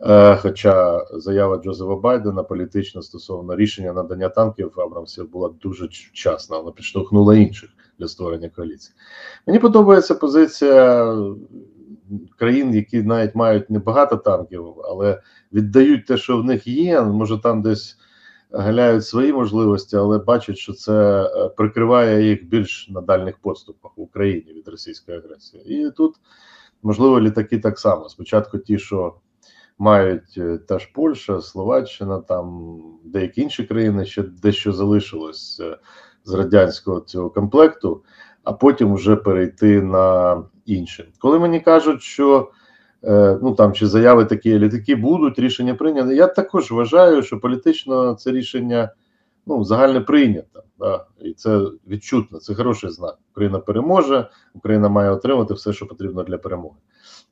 Е, 0.00 0.36
Хоча 0.36 1.04
заява 1.12 1.56
Джозефа 1.56 1.96
Байдена 1.96 2.42
політична 2.42 3.02
стосовно 3.02 3.56
рішення 3.56 3.92
надання 3.92 4.28
танків 4.28 4.72
Абрамсів 4.76 5.30
була 5.30 5.50
дуже 5.62 5.86
вчасна, 5.86 6.58
вона 6.58 6.70
підштовхнула 6.70 7.36
інших 7.36 7.70
для 7.98 8.08
створення 8.08 8.48
коаліції. 8.48 8.94
Мені 9.46 9.58
подобається 9.58 10.14
позиція 10.14 11.14
країн, 12.38 12.74
які 12.74 13.02
навіть 13.02 13.34
мають 13.34 13.70
небагато 13.70 14.16
танків, 14.16 14.74
але 14.84 15.22
віддають 15.52 16.06
те, 16.06 16.16
що 16.16 16.36
в 16.38 16.44
них 16.44 16.66
є. 16.66 17.02
Може 17.02 17.38
там 17.38 17.62
десь 17.62 17.98
галяють 18.50 19.06
свої 19.06 19.32
можливості, 19.32 19.96
але 19.96 20.18
бачать, 20.18 20.58
що 20.58 20.72
це 20.72 21.22
е, 21.24 21.48
прикриває 21.48 22.28
їх 22.28 22.48
більш 22.48 22.88
на 22.88 23.00
дальних 23.00 23.38
поступах 23.38 23.92
в 23.96 24.00
Україні 24.00 24.52
від 24.52 24.68
російської 24.68 25.18
агресії. 25.18 25.62
І 25.66 25.90
тут 25.90 26.14
можливо 26.82 27.20
літаки 27.20 27.58
так 27.58 27.78
само. 27.78 28.08
Спочатку 28.08 28.58
ті, 28.58 28.78
що 28.78 29.14
мають 29.78 30.34
е, 30.38 30.58
та 30.58 30.78
ж 30.78 30.90
Польща, 30.94 31.40
Словаччина, 31.40 32.20
там 32.20 32.76
деякі 33.04 33.42
інші 33.42 33.64
країни 33.64 34.04
ще 34.04 34.22
дещо 34.22 34.72
залишилось 34.72 35.60
е, 35.60 35.78
з 36.24 36.34
радянського 36.34 37.00
цього 37.00 37.30
комплекту, 37.30 38.02
а 38.44 38.52
потім 38.52 38.94
вже 38.94 39.16
перейти 39.16 39.82
на 39.82 40.42
інші. 40.66 41.12
Коли 41.18 41.38
мені 41.38 41.60
кажуть, 41.60 42.02
що 42.02 42.50
ну 43.42 43.54
там 43.54 43.72
чи 43.72 43.86
заяви 43.86 44.24
такі 44.24 44.58
літаки 44.58 44.96
будуть, 44.96 45.38
рішення 45.38 45.74
прийняти, 45.74 46.14
я 46.14 46.26
також 46.26 46.70
вважаю, 46.70 47.22
що 47.22 47.40
політично 47.40 48.14
це 48.14 48.30
рішення 48.30 48.90
ну, 49.46 49.64
загальне 49.64 50.00
прийнято. 50.00 50.62
Да? 50.78 51.06
І 51.20 51.32
це 51.32 51.60
відчутно, 51.88 52.38
це 52.38 52.54
хороший 52.54 52.90
знак. 52.90 53.18
Україна 53.30 53.58
переможе, 53.58 54.30
Україна 54.54 54.88
має 54.88 55.10
отримати 55.10 55.54
все, 55.54 55.72
що 55.72 55.86
потрібно 55.86 56.22
для 56.22 56.38
перемоги. 56.38 56.76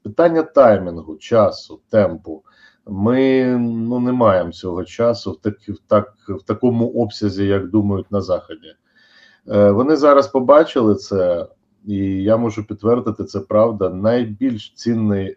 Питання 0.02 0.42
таймінгу, 0.42 1.16
часу, 1.16 1.80
темпу. 1.90 2.42
Ми 2.86 3.44
ну 3.58 4.00
не 4.00 4.12
маємо 4.12 4.52
цього 4.52 4.84
часу 4.84 5.32
в 5.32 5.36
так, 5.36 5.54
в 5.68 5.78
так 5.86 6.14
в 6.28 6.42
такому 6.42 6.88
обсязі, 6.88 7.46
як 7.46 7.70
думають 7.70 8.12
на 8.12 8.20
заході. 8.20 8.74
Е, 9.48 9.70
Вони 9.70 9.96
зараз 9.96 10.28
побачили 10.28 10.94
це, 10.94 11.46
і 11.86 11.96
я 12.22 12.36
можу 12.36 12.66
підтвердити, 12.66 13.24
це 13.24 13.40
правда. 13.40 13.90
Найбільш 13.90 14.72
цінний 14.74 15.26
е, 15.26 15.36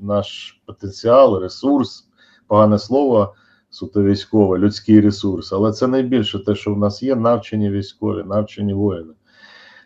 наш 0.00 0.60
потенціал, 0.66 1.40
ресурс, 1.40 2.08
погане 2.46 2.78
слово, 2.78 3.34
суто 3.70 4.02
військове, 4.02 4.58
людський 4.58 5.00
ресурс, 5.00 5.52
але 5.52 5.72
це 5.72 5.86
найбільше 5.86 6.44
те, 6.44 6.54
що 6.54 6.74
в 6.74 6.78
нас 6.78 7.02
є, 7.02 7.16
навчені 7.16 7.70
військові, 7.70 8.24
навчені 8.24 8.74
воїни. 8.74 9.12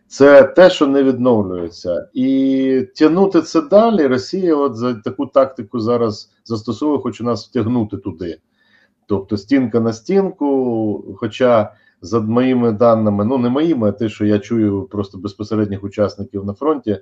Це 0.06 0.42
те, 0.42 0.70
що 0.70 0.86
не 0.86 1.02
відновлюється, 1.02 2.08
і 2.14 2.88
тягнути 2.96 3.42
це 3.42 3.62
далі. 3.62 4.06
Росія, 4.06 4.56
от 4.56 4.76
за 4.76 4.94
таку 4.94 5.26
тактику 5.26 5.80
зараз 5.80 6.32
застосовує, 6.44 6.98
хоче 6.98 7.24
нас 7.24 7.48
втягнути 7.48 7.96
туди. 7.96 8.38
Тобто 9.06 9.36
стінка 9.36 9.80
на 9.80 9.92
стінку. 9.92 11.14
Хоча, 11.16 11.72
за 12.02 12.20
моїми 12.20 12.72
даними, 12.72 13.24
ну 13.24 13.38
не 13.38 13.48
моїми, 13.48 13.88
а 13.88 13.92
те, 13.92 14.08
що 14.08 14.26
я 14.26 14.38
чую 14.38 14.82
просто 14.82 15.18
безпосередніх 15.18 15.84
учасників 15.84 16.44
на 16.44 16.54
фронті, 16.54 16.98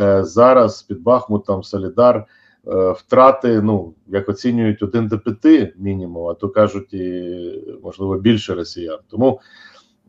е, 0.00 0.24
зараз 0.24 0.82
під 0.82 1.02
Бахмутом, 1.02 1.62
Солідар, 1.62 2.16
е, 2.16 2.90
втрати, 2.92 3.62
ну 3.62 3.94
як 4.06 4.28
оцінюють 4.28 4.82
один 4.82 5.08
до 5.08 5.18
п'яти 5.18 5.74
мінімум, 5.76 6.28
а 6.28 6.34
то 6.34 6.48
кажуть, 6.48 6.92
і 6.92 7.78
можливо 7.82 8.18
більше 8.18 8.54
росіян. 8.54 8.98
Тому. 9.10 9.40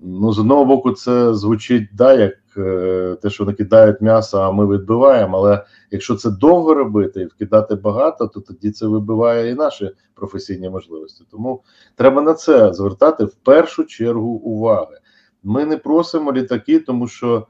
Ну, 0.02 0.34
з 0.34 0.40
одного 0.40 0.66
боку, 0.66 0.92
це 0.92 1.34
звучить 1.34 1.90
да, 1.94 2.14
як 2.14 2.34
е, 2.58 3.18
те, 3.22 3.30
що 3.30 3.44
вони 3.44 3.56
кидають 3.56 4.02
м'ясо, 4.02 4.42
а 4.42 4.52
ми 4.52 4.78
відбиваємо. 4.78 5.38
Але 5.38 5.66
якщо 5.92 6.16
це 6.16 6.32
довго 6.32 6.74
робити 6.74 7.22
і 7.22 7.26
вкидати 7.26 7.76
багато, 7.76 8.28
то 8.28 8.40
тоді 8.40 8.72
це 8.72 8.88
вибиває 8.88 9.52
і 9.52 9.56
наші 9.56 9.92
професійні 10.14 10.70
можливості. 10.70 11.24
Тому 11.32 11.64
треба 11.96 12.22
на 12.22 12.34
це 12.34 12.74
звертати 12.74 13.26
в 13.26 13.34
першу 13.34 13.84
чергу 13.84 14.28
уваги. 14.28 14.98
Ми 15.44 15.66
не 15.66 15.78
просимо 15.78 16.34
літаки, 16.34 16.80
тому 16.80 17.08
що 17.08 17.48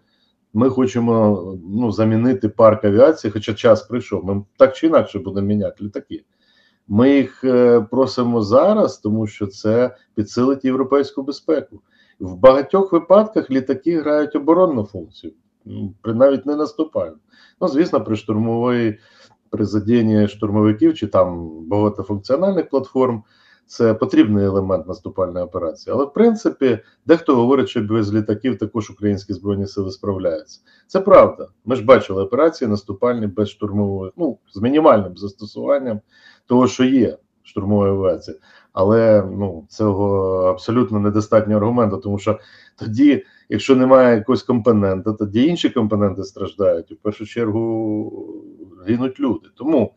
ми 0.54 0.70
хочемо 0.70 1.44
ну, 1.70 1.92
замінити 1.92 2.50
парк 2.50 2.86
авіації, 2.86 3.32
хоча 3.32 3.54
час 3.54 3.82
прийшов. 3.82 4.26
Ми 4.26 4.44
так 4.58 4.76
чи 4.76 4.88
інакше 4.88 5.20
будемо 5.20 5.48
міняти 5.48 5.84
літаки. 5.84 6.24
Ми 6.88 7.16
їх 7.16 7.44
е, 7.44 7.82
просимо 7.82 8.42
зараз, 8.42 8.98
тому 8.98 9.28
що 9.28 9.48
це 9.48 9.96
підсилить 10.16 10.66
європейську 10.66 11.24
безпеку. 11.24 11.82
В 12.20 12.36
багатьох 12.36 12.94
випадках 12.94 13.52
літаки 13.52 14.00
грають 14.00 14.36
оборонну 14.36 14.84
функцію, 14.84 15.34
навіть 16.06 16.46
не 16.46 16.56
наступають. 16.56 17.18
Ну, 17.62 17.68
звісно, 17.68 18.04
при 18.04 18.16
штурмовій 18.16 18.98
при 19.50 19.66
задінні 19.66 20.28
штурмовиків 20.28 20.94
чи 20.94 21.08
там 21.08 21.50
багатофункціональних 21.68 22.70
платформ 22.70 23.24
це 23.66 23.94
потрібний 23.94 24.46
елемент 24.46 24.88
наступальної 24.88 25.46
операції. 25.46 25.94
Але 25.94 26.06
в 26.06 26.14
принципі, 26.14 26.80
дехто 27.06 27.36
говорить, 27.36 27.70
що 27.70 27.82
без 27.82 28.14
літаків 28.14 28.58
також 28.58 28.90
українські 28.90 29.34
збройні 29.34 29.68
сили 29.68 29.92
справляються. 29.92 30.62
Це 30.88 31.02
правда. 31.02 31.48
Ми 31.66 31.76
ж 31.76 31.86
бачили 31.86 32.24
операції 32.24 32.70
наступальні 32.70 33.28
без 33.28 33.50
штурмової, 33.50 34.12
ну 34.18 34.38
з 34.54 34.62
мінімальним 34.62 35.18
застосуванням 35.18 36.00
того, 36.46 36.68
що 36.68 36.84
є 36.84 37.18
штурмової 37.44 37.92
авіації. 37.92 38.38
Але 38.74 39.24
ну 39.38 39.66
цього 39.70 40.36
абсолютно 40.44 41.00
недостатньо 41.00 41.58
аргументу, 41.58 41.98
тому 41.98 42.20
що 42.20 42.40
тоді, 42.76 43.26
якщо 43.50 43.76
немає 43.76 44.16
якогось 44.16 44.44
компонента, 44.44 45.14
тоді 45.14 45.46
інші 45.46 45.70
компоненти 45.70 46.24
страждають. 46.24 46.92
В 46.92 46.96
першу 46.96 47.26
чергу 47.26 48.44
гинуть 48.88 49.20
люди. 49.20 49.48
Тому 49.56 49.94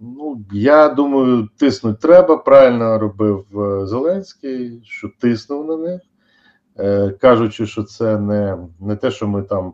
ну 0.00 0.44
я 0.52 0.88
думаю, 0.88 1.48
тиснуть 1.56 2.00
треба. 2.00 2.36
Правильно 2.36 2.98
робив 2.98 3.46
Зеленський, 3.86 4.80
що 4.84 5.10
тиснув 5.20 5.66
на 5.66 5.76
них, 5.76 6.00
е, 6.78 7.10
кажучи, 7.10 7.66
що 7.66 7.82
це 7.82 8.18
не 8.18 8.58
не 8.80 8.96
те, 8.96 9.10
що 9.10 9.28
ми 9.28 9.42
там 9.42 9.72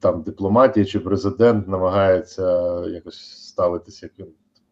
там 0.00 0.22
дипломатії 0.22 0.86
чи 0.86 1.00
президент 1.00 1.68
намагається 1.68 2.80
якось 2.86 3.46
ставитися 3.48 4.10
як 4.18 4.28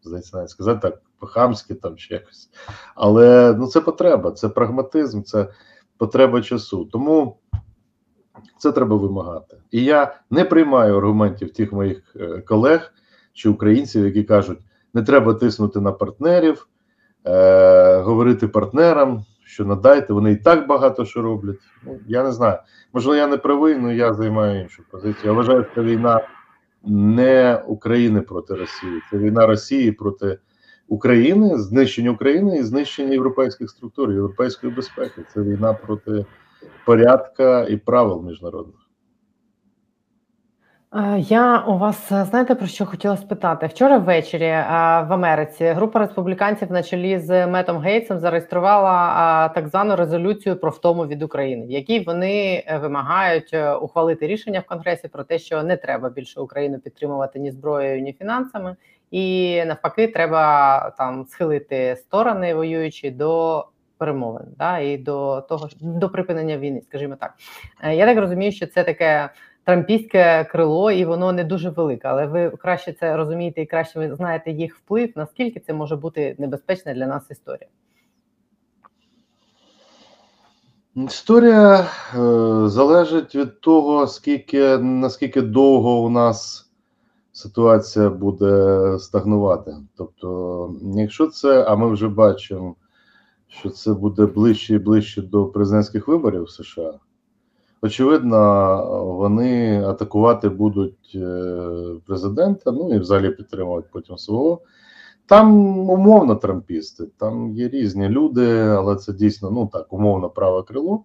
здається, 0.09 0.37
навіть 0.37 0.49
сказати 0.49 0.79
так 0.81 1.01
по-хамськи 1.19 1.73
там 1.73 1.95
чи 1.95 2.13
якось. 2.13 2.49
Але 2.95 3.55
ну 3.57 3.67
це 3.67 3.81
потреба, 3.81 4.31
це 4.31 4.49
прагматизм, 4.49 5.23
це 5.23 5.47
потреба 5.97 6.41
часу. 6.41 6.85
Тому 6.85 7.37
це 8.57 8.71
треба 8.71 8.95
вимагати. 8.95 9.57
І 9.71 9.83
я 9.83 10.15
не 10.29 10.45
приймаю 10.45 10.97
аргументів 10.97 11.53
тих 11.53 11.73
моїх 11.73 12.15
е, 12.15 12.41
колег 12.41 12.93
чи 13.33 13.49
українців, 13.49 14.05
які 14.05 14.23
кажуть, 14.23 14.59
не 14.93 15.03
треба 15.03 15.33
тиснути 15.33 15.79
на 15.79 15.91
партнерів, 15.91 16.67
е, 17.25 17.97
говорити 17.97 18.47
партнерам, 18.47 19.25
що 19.45 19.65
надайте, 19.65 20.13
вони 20.13 20.31
і 20.31 20.35
так 20.35 20.67
багато 20.67 21.05
що 21.05 21.21
роблять. 21.21 21.59
Ну, 21.83 21.99
Я 22.07 22.23
не 22.23 22.31
знаю. 22.31 22.57
Можливо, 22.93 23.15
я 23.15 23.27
не 23.27 23.37
правий, 23.37 23.77
але 23.79 23.95
я 23.95 24.13
займаю 24.13 24.61
іншу 24.61 24.83
позицію. 24.91 25.23
Я 25.25 25.31
вважаю, 25.31 25.65
що 25.71 25.83
війна 25.83 26.21
не 26.85 27.63
України 27.67 28.21
проти 28.21 28.53
Росії, 28.53 29.01
це 29.11 29.17
війна 29.17 29.45
Росії 29.45 29.91
проти 29.91 30.37
України, 30.87 31.57
знищення 31.57 32.11
України 32.11 32.57
і 32.57 32.63
знищення 32.63 33.13
європейських 33.13 33.69
структур, 33.69 34.11
європейської 34.11 34.73
безпеки. 34.73 35.23
Це 35.33 35.41
війна 35.41 35.73
проти 35.73 36.25
порядка 36.85 37.63
і 37.63 37.77
правил 37.77 38.23
міжнародних. 38.23 38.84
Я 41.17 41.63
у 41.67 41.77
вас 41.77 42.09
знаєте 42.09 42.55
про 42.55 42.67
що 42.67 42.85
хотіла 42.85 43.17
спитати 43.17 43.67
вчора 43.67 43.97
ввечері 43.97 44.49
в 45.07 45.13
Америці. 45.13 45.65
Група 45.65 45.99
республіканців 45.99 46.71
на 46.71 46.83
чолі 46.83 47.19
з 47.19 47.47
Метом 47.47 47.79
Гейтсом 47.79 48.19
зареєструвала 48.19 49.49
так 49.49 49.67
звану 49.67 49.95
резолюцію 49.95 50.55
про 50.55 50.71
втому 50.71 51.05
від 51.05 51.23
України, 51.23 51.65
в 51.65 51.71
якій 51.71 51.99
вони 51.99 52.63
е, 52.67 52.77
вимагають 52.77 53.49
е, 53.53 53.73
ухвалити 53.73 54.27
рішення 54.27 54.59
в 54.59 54.63
Конгресі 54.63 55.07
про 55.07 55.23
те, 55.23 55.39
що 55.39 55.63
не 55.63 55.77
треба 55.77 56.09
більше 56.09 56.39
Україну 56.39 56.79
підтримувати 56.79 57.39
ні 57.39 57.51
зброєю, 57.51 58.01
ні 58.01 58.13
фінансами, 58.13 58.75
і 59.11 59.63
навпаки, 59.65 60.07
треба 60.07 60.89
там 60.97 61.25
схилити 61.25 61.95
сторони 61.95 62.55
воюючі 62.55 63.11
до 63.11 63.65
перемовин, 63.97 64.45
да, 64.57 64.79
і 64.79 64.97
до 64.97 65.41
того 65.41 65.69
до 65.81 66.09
припинення 66.09 66.57
війни, 66.57 66.81
скажімо 66.81 67.15
так. 67.19 67.33
Е, 67.83 67.95
я 67.95 68.05
так 68.05 68.17
розумію, 68.17 68.51
що 68.51 68.67
це 68.67 68.83
таке 68.83 69.29
трампійське 69.65 70.47
крило, 70.51 70.91
і 70.91 71.05
воно 71.05 71.31
не 71.31 71.43
дуже 71.43 71.69
велике. 71.69 72.07
Але 72.07 72.25
ви 72.25 72.49
краще 72.49 72.93
це 72.93 73.17
розумієте 73.17 73.61
і 73.61 73.65
краще 73.65 73.99
ви 73.99 74.15
знаєте 74.15 74.51
їх 74.51 74.75
вплив. 74.75 75.11
Наскільки 75.15 75.59
це 75.59 75.73
може 75.73 75.95
бути 75.95 76.35
небезпечна 76.39 76.93
для 76.93 77.07
нас 77.07 77.31
історія? 77.31 77.67
Історія 80.95 81.79
е, 81.79 81.87
залежить 82.69 83.35
від 83.35 83.61
того, 83.61 84.07
скільки 84.07 84.77
наскільки 84.77 85.41
довго 85.41 86.01
у 86.01 86.09
нас 86.09 86.69
ситуація 87.31 88.09
буде 88.09 88.99
стагнувати. 88.99 89.75
Тобто, 89.97 90.75
якщо 90.81 91.27
це, 91.27 91.63
а 91.63 91.75
ми 91.75 91.91
вже 91.91 92.07
бачимо, 92.07 92.75
що 93.47 93.69
це 93.69 93.93
буде 93.93 94.25
ближче 94.25 94.73
і 94.73 94.79
ближче 94.79 95.21
до 95.21 95.45
президентських 95.45 96.07
виборів 96.07 96.43
в 96.43 96.49
США, 96.49 96.93
очевидно, 97.85 99.05
вони 99.17 99.83
атакувати 99.85 100.49
будуть 100.49 101.11
е, 101.15 101.69
президента, 102.05 102.71
ну 102.71 102.95
і 102.95 102.99
взагалі 102.99 103.29
підтримувати 103.29 103.87
потім 103.91 104.17
свого. 104.17 104.61
Там 105.27 105.67
умовно 105.89 106.35
трампісти, 106.35 107.05
там 107.17 107.51
є 107.51 107.69
різні 107.69 108.09
люди, 108.09 108.59
але 108.59 108.95
це 108.95 109.13
дійсно 109.13 109.51
ну 109.51 109.69
так, 109.73 109.93
умовно 109.93 110.29
праве 110.29 110.63
крило. 110.63 111.03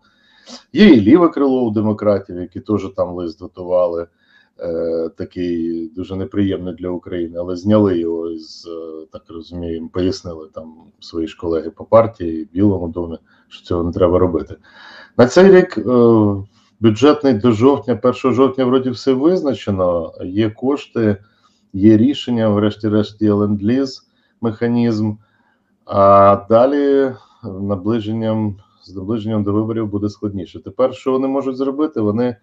Є 0.73 0.89
і 0.89 1.01
ліве 1.01 1.29
крило 1.29 1.63
у 1.63 1.71
демократів, 1.71 2.37
які 2.37 2.61
теж 2.61 2.93
там 2.97 3.15
лист 3.15 3.43
готували, 3.43 4.07
е, 4.59 5.09
такий 5.17 5.89
дуже 5.89 6.17
неприємний 6.17 6.75
для 6.75 6.89
України, 6.89 7.39
але 7.39 7.57
зняли 7.57 7.99
його 7.99 8.39
з 8.39 8.67
е, 8.67 9.07
так 9.13 9.23
розумію, 9.29 9.89
пояснили 9.93 10.49
там 10.55 10.75
свої 11.01 11.27
ж 11.27 11.37
колеги 11.37 11.71
по 11.71 11.85
партії, 11.85 12.49
Білому 12.53 12.89
домі, 12.89 13.19
що 13.49 13.65
цього 13.65 13.85
не 13.85 13.93
треба 13.93 14.19
робити. 14.19 14.57
На 15.17 15.27
цей 15.27 15.51
рік 15.57 15.79
е, 15.79 15.83
бюджетний 16.81 17.35
до 17.35 17.53
жовтня, 17.53 18.01
1 18.03 18.33
жовтня, 18.33 18.65
вроді 18.65 18.91
все 18.91 19.13
визначено. 19.13 20.13
Є 20.25 20.51
кошти, 20.51 21.17
є 21.73 21.97
рішення, 21.97 22.49
врешті-решт 22.49 23.23
є 23.23 23.33
ленд-ліз 23.33 24.09
механізм. 24.41 25.15
А 25.85 26.37
далі 26.49 27.13
наближенням 27.45 28.57
з 28.83 28.95
наближенням 28.95 29.43
до 29.43 29.53
виборів 29.53 29.87
буде 29.87 30.09
складніше. 30.09 30.61
Тепер 30.61 30.95
що 30.95 31.13
вони 31.13 31.29
можуть 31.29 31.57
зробити? 31.57 32.01
Вони, 32.01 32.37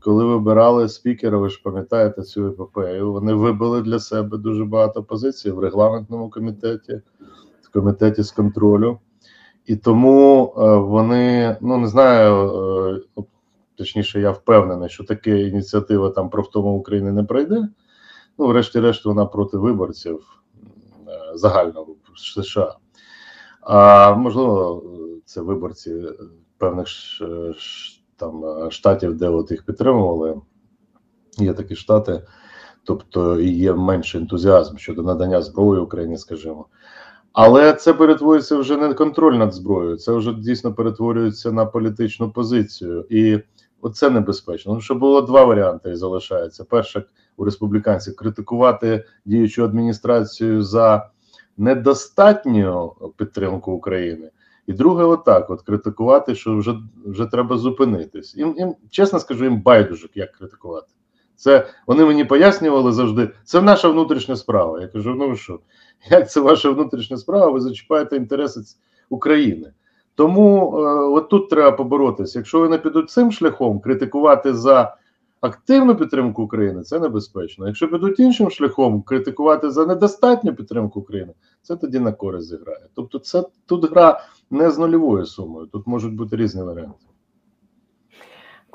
коли 0.00 0.24
вибирали 0.24 0.88
спікера, 0.88 1.38
ви 1.38 1.48
ж 1.48 1.60
пам'ятаєте 1.64 2.22
цю 2.22 2.46
епопею, 2.46 3.12
вони 3.12 3.34
вибили 3.34 3.82
для 3.82 3.98
себе 3.98 4.38
дуже 4.38 4.64
багато 4.64 5.02
позицій 5.02 5.50
в 5.50 5.58
регламентному 5.58 6.30
комітеті, 6.30 7.00
в 7.62 7.72
комітеті 7.72 8.22
з 8.22 8.32
контролю. 8.32 8.98
І 9.66 9.76
тому 9.76 10.52
е, 10.56 10.76
вони, 10.76 11.56
ну 11.60 11.78
не 11.78 11.86
знаю, 11.86 12.50
е, 13.16 13.22
точніше, 13.78 14.20
я 14.20 14.30
впевнений, 14.30 14.88
що 14.88 15.04
така 15.04 15.30
ініціатива 15.30 16.10
там 16.10 16.30
про 16.30 16.42
втому 16.42 16.78
України 16.78 17.12
не 17.12 17.24
пройде. 17.24 17.68
Ну, 18.38 18.46
врешті-решт, 18.46 19.04
вона 19.04 19.26
проти 19.26 19.56
виборців 19.56 20.20
загально 21.34 21.86
США. 22.16 22.76
А 23.60 24.12
можливо, 24.14 24.82
це 25.24 25.40
виборці 25.40 26.04
певних 26.58 26.86
там 28.16 28.44
штатів, 28.70 29.16
де 29.16 29.28
от 29.28 29.50
їх 29.50 29.64
підтримували. 29.64 30.40
Є 31.38 31.54
такі 31.54 31.76
штати, 31.76 32.22
тобто 32.84 33.40
є 33.40 33.74
менший 33.74 34.20
ентузіазм 34.20 34.76
щодо 34.76 35.02
надання 35.02 35.42
зброї 35.42 35.80
Україні, 35.80 36.18
скажімо. 36.18 36.66
Але 37.32 37.72
це 37.72 37.92
перетворюється 37.92 38.56
вже 38.56 38.76
не 38.76 38.94
контроль 38.94 39.34
над 39.34 39.54
зброєю, 39.54 39.96
це 39.96 40.12
вже 40.12 40.32
дійсно 40.32 40.74
перетворюється 40.74 41.52
на 41.52 41.66
політичну 41.66 42.30
позицію. 42.30 43.06
І 43.10 43.38
оце 43.80 44.10
небезпечно. 44.10 44.74
Ну, 44.74 44.80
що 44.80 44.94
було 44.94 45.20
два 45.20 45.44
варіанти 45.44 45.90
і 45.90 45.96
залишається. 45.96 46.64
Перше, 46.64 47.04
у 47.36 47.44
республіканців 47.44 48.16
критикувати 48.16 49.04
діючу 49.24 49.64
адміністрацію 49.64 50.62
за 50.62 51.10
недостатню 51.56 52.92
підтримку 53.16 53.72
України. 53.72 54.30
І 54.66 54.72
друге, 54.72 55.04
отак: 55.04 55.50
от 55.50 55.62
критикувати, 55.62 56.34
що 56.34 56.56
вже 56.56 56.74
вже 57.06 57.26
треба 57.26 57.58
зупинитись. 57.58 58.36
Їм, 58.36 58.54
їм 58.58 58.74
чесно 58.90 59.20
скажу, 59.20 59.44
їм 59.44 59.62
байдуже, 59.62 60.08
як 60.14 60.32
критикувати. 60.32 60.88
Це 61.36 61.66
вони 61.86 62.04
мені 62.04 62.24
пояснювали 62.24 62.92
завжди. 62.92 63.30
Це 63.44 63.62
наша 63.62 63.88
внутрішня 63.88 64.36
справа. 64.36 64.80
Я 64.80 64.88
кажу: 64.88 65.14
ну 65.14 65.36
що, 65.36 65.60
як 66.10 66.30
це 66.30 66.40
ваша 66.40 66.70
внутрішня 66.70 67.16
справа? 67.16 67.50
Ви 67.50 67.60
зачіпаєте 67.60 68.16
інтереси 68.16 68.60
України. 69.08 69.72
Тому 70.18 70.78
е, 70.78 70.80
от 70.94 71.28
тут 71.28 71.50
треба 71.50 71.76
поборотися. 71.76 72.38
Якщо 72.38 72.60
вони 72.60 72.78
підуть 72.78 73.10
цим 73.10 73.32
шляхом, 73.32 73.80
критикувати 73.80 74.54
за 74.54 74.96
активну 75.40 75.96
підтримку 75.96 76.42
України 76.42 76.82
це 76.82 77.00
небезпечно. 77.00 77.66
Якщо 77.66 77.90
підуть 77.90 78.20
іншим 78.20 78.50
шляхом 78.50 79.02
критикувати 79.02 79.70
за 79.70 79.86
недостатню 79.86 80.54
підтримку 80.54 81.00
України, 81.00 81.32
це 81.62 81.76
тоді 81.76 82.00
на 82.00 82.12
користь 82.12 82.48
зіграє. 82.48 82.86
Тобто, 82.94 83.18
це 83.18 83.44
тут 83.66 83.90
гра 83.90 84.20
не 84.50 84.70
з 84.70 84.78
нульовою 84.78 85.26
сумою, 85.26 85.66
тут 85.66 85.86
можуть 85.86 86.14
бути 86.14 86.36
різні 86.36 86.62
варіанти. 86.62 87.06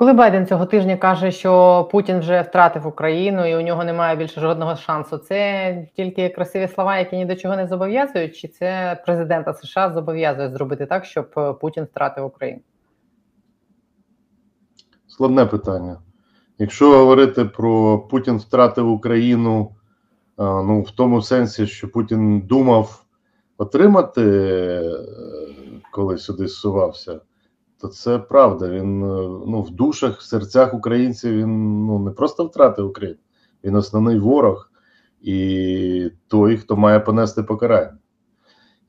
Коли 0.03 0.13
Байден 0.13 0.47
цього 0.47 0.65
тижня 0.65 0.97
каже, 0.97 1.31
що 1.31 1.87
Путін 1.91 2.19
вже 2.19 2.41
втратив 2.41 2.87
Україну 2.87 3.45
і 3.45 3.55
у 3.55 3.61
нього 3.61 3.83
немає 3.83 4.15
більше 4.15 4.41
жодного 4.41 4.75
шансу, 4.75 5.17
це 5.17 5.87
тільки 5.95 6.29
красиві 6.29 6.67
слова, 6.67 6.97
які 6.97 7.17
ні 7.17 7.25
до 7.25 7.35
чого 7.35 7.55
не 7.55 7.67
зобов'язують, 7.67 8.37
чи 8.37 8.47
це 8.47 9.01
президента 9.05 9.53
США 9.53 9.93
зобов'язує 9.93 10.49
зробити 10.49 10.85
так, 10.85 11.05
щоб 11.05 11.57
Путін 11.61 11.83
втратив 11.83 12.25
Україну? 12.25 12.59
Складне 15.07 15.45
питання. 15.45 15.97
Якщо 16.57 16.97
говорити 16.97 17.45
про 17.45 17.99
Путін 17.99 18.37
втратив 18.37 18.89
Україну, 18.89 19.75
ну 20.37 20.81
в 20.81 20.91
тому 20.91 21.21
сенсі, 21.21 21.67
що 21.67 21.91
Путін 21.91 22.41
думав 22.41 23.03
отримати, 23.57 24.21
е, 24.21 24.83
коли 25.91 26.17
сюди 26.17 26.47
зсувався, 26.47 27.19
то 27.83 27.89
це 27.89 28.19
правда. 28.19 28.69
Він 28.69 29.03
е, 29.03 29.07
ну 29.47 29.61
в 29.61 29.71
душах, 29.71 30.19
в 30.19 30.23
серцях 30.23 30.73
українців 30.73 31.37
він 31.37 31.85
ну 31.85 31.99
не 31.99 32.11
просто 32.11 32.45
втратив 32.45 32.87
Україну, 32.87 33.19
він 33.63 33.75
основний 33.75 34.19
ворог 34.19 34.71
і 35.21 36.11
той, 36.27 36.57
хто 36.57 36.77
має 36.77 36.99
понести 36.99 37.43
покарання. 37.43 37.97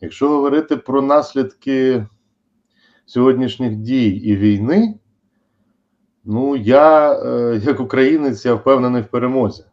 Якщо 0.00 0.28
говорити 0.28 0.76
про 0.76 1.02
наслідки 1.02 2.06
сьогоднішніх 3.06 3.76
дій 3.76 4.08
і 4.08 4.36
війни. 4.36 4.98
Ну, 6.24 6.56
я, 6.56 7.12
е, 7.12 7.60
як 7.64 7.80
українець, 7.80 8.44
я 8.44 8.54
впевнений 8.54 9.02
в 9.02 9.06
перемозі. 9.06 9.64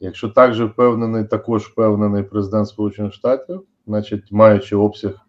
Якщо 0.00 0.28
так 0.28 0.54
же 0.54 0.64
впевнений, 0.64 1.24
також 1.24 1.62
впевнений 1.62 2.22
президент 2.22 2.68
Сполучених 2.68 3.12
Штатів, 3.12 3.62
значить, 3.86 4.32
маючи 4.32 4.76
обсяг 4.76 5.25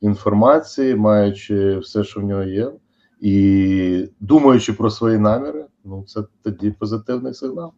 інформації, 0.00 0.94
маючи 0.94 1.78
все, 1.78 2.04
що 2.04 2.20
в 2.20 2.24
нього 2.24 2.42
є, 2.42 2.72
і 3.20 4.08
думаючи 4.20 4.72
про 4.72 4.90
свої 4.90 5.18
наміри, 5.18 5.66
ну 5.84 6.04
це 6.06 6.22
тоді 6.42 6.70
позитивний 6.70 7.34
сигнал. 7.34 7.72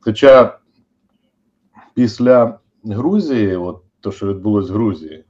Хоча 0.00 0.58
після 1.94 2.58
Грузії, 2.84 3.56
от 3.56 3.82
то, 4.00 4.12
що 4.12 4.26
відбулося 4.26 4.72
в 4.72 4.76
Грузії, 4.76 5.24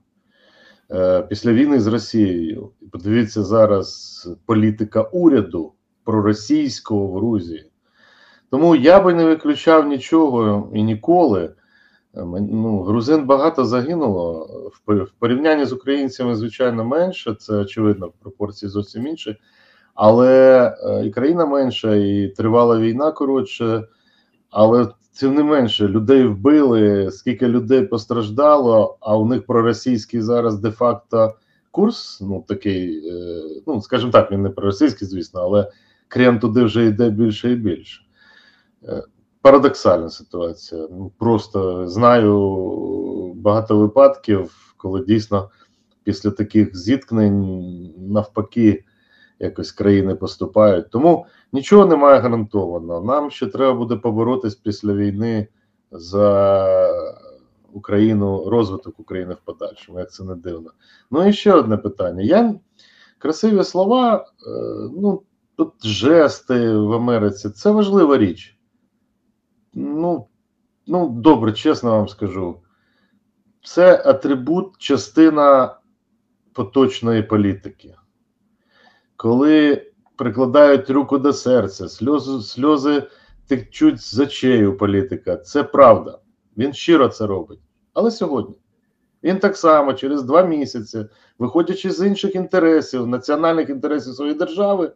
Е, 0.90 1.22
після 1.22 1.52
війни 1.52 1.80
з 1.80 1.86
Росією. 1.86 2.70
Подивіться 2.92 3.42
зараз 3.42 4.28
політика 4.46 5.02
уряду 5.02 5.72
проросійського 6.04 7.06
в 7.06 7.14
Грузії. 7.16 7.70
Тому 8.50 8.76
я 8.76 9.00
би 9.00 9.14
не 9.14 9.24
виключав 9.24 9.88
нічого 9.88 10.70
і 10.74 10.82
ніколи. 10.82 11.54
Е, 12.18 12.40
ну, 12.50 12.82
Грузин 12.82 13.26
багато 13.26 13.64
загинуло. 13.64 14.50
В 14.86 15.10
порівнянні 15.18 15.64
з 15.64 15.72
українцями, 15.72 16.36
звичайно, 16.36 16.84
менше. 16.84 17.34
Це 17.34 17.54
очевидно, 17.54 18.06
в 18.06 18.12
пропорції 18.12 18.68
зовсім 18.68 19.06
інші. 19.06 19.36
Але 19.94 20.64
е, 20.82 21.06
і 21.06 21.10
країна 21.10 21.46
менша, 21.46 21.94
і 21.94 22.28
тривала 22.28 22.78
війна 22.78 23.12
коротше. 23.12 23.84
Але 24.50 24.88
Тим 25.20 25.34
не 25.34 25.42
менше, 25.42 25.88
людей 25.88 26.24
вбили, 26.24 27.10
скільки 27.10 27.48
людей 27.48 27.86
постраждало, 27.86 28.98
а 29.00 29.16
у 29.16 29.26
них 29.26 29.46
проросійський 29.46 30.20
зараз 30.20 30.58
де-факто 30.58 31.34
курс. 31.70 32.20
Ну 32.20 32.44
такий, 32.48 33.08
е, 33.08 33.42
ну 33.66 33.82
скажімо 33.82 34.12
так, 34.12 34.32
він 34.32 34.42
не 34.42 34.50
проросійський, 34.50 35.08
звісно, 35.08 35.40
але 35.40 35.70
крем 36.08 36.38
туди 36.38 36.62
вже 36.62 36.86
йде 36.86 37.10
більше 37.10 37.52
і 37.52 37.56
більше. 37.56 38.02
Парадоксальна 39.48 40.10
ситуація. 40.10 40.88
Ну 40.90 41.12
Просто 41.18 41.88
знаю 41.88 43.32
багато 43.36 43.78
випадків, 43.78 44.74
коли 44.76 45.04
дійсно 45.04 45.50
після 46.04 46.30
таких 46.30 46.76
зіткнень 46.76 47.94
навпаки 47.98 48.84
якось 49.38 49.72
країни 49.72 50.14
поступають. 50.14 50.90
Тому 50.90 51.26
нічого 51.52 51.86
немає 51.86 52.20
гарантовано. 52.20 53.00
Нам 53.00 53.30
ще 53.30 53.46
треба 53.46 53.74
буде 53.74 53.96
поборотись 53.96 54.54
після 54.54 54.92
війни 54.92 55.48
за 55.90 56.66
Україну, 57.72 58.50
розвиток 58.50 59.00
України 59.00 59.34
в 59.34 59.44
подальшому, 59.44 59.98
як 59.98 60.12
це 60.12 60.24
не 60.24 60.34
дивно. 60.34 60.70
Ну 61.10 61.28
і 61.28 61.32
ще 61.32 61.52
одне 61.52 61.76
питання. 61.76 62.22
Я 62.22 62.54
красиві 63.18 63.64
слова, 63.64 64.16
е, 64.16 64.50
ну 64.96 65.22
тут 65.56 65.86
жести 65.86 66.76
в 66.76 66.92
Америці 66.92 67.50
це 67.50 67.70
важлива 67.70 68.18
річ. 68.18 68.57
Ну, 69.80 70.28
ну 70.86 71.08
добре, 71.08 71.52
чесно 71.52 71.90
вам 71.90 72.08
скажу. 72.08 72.60
Це 73.64 74.02
атрибут, 74.04 74.78
частина 74.78 75.76
поточної 76.52 77.22
політики. 77.22 77.94
Коли 79.16 79.86
прикладають 80.16 80.90
руку 80.90 81.18
до 81.18 81.32
серця, 81.32 81.88
сльози 81.88 82.42
сльози 82.42 83.02
течуть 83.46 84.00
з 84.00 84.18
очей 84.18 84.66
у 84.66 84.76
політика, 84.76 85.36
це 85.36 85.62
правда. 85.62 86.18
Він 86.56 86.72
щиро 86.72 87.08
це 87.08 87.26
робить. 87.26 87.60
Але 87.94 88.10
сьогодні 88.10 88.56
він 89.22 89.38
так 89.38 89.56
само 89.56 89.92
через 89.92 90.22
два 90.22 90.42
місяці, 90.42 91.06
виходячи 91.38 91.90
з 91.90 92.06
інших 92.06 92.34
інтересів, 92.34 93.06
національних 93.06 93.70
інтересів 93.70 94.14
своєї 94.14 94.38
держави, 94.38 94.92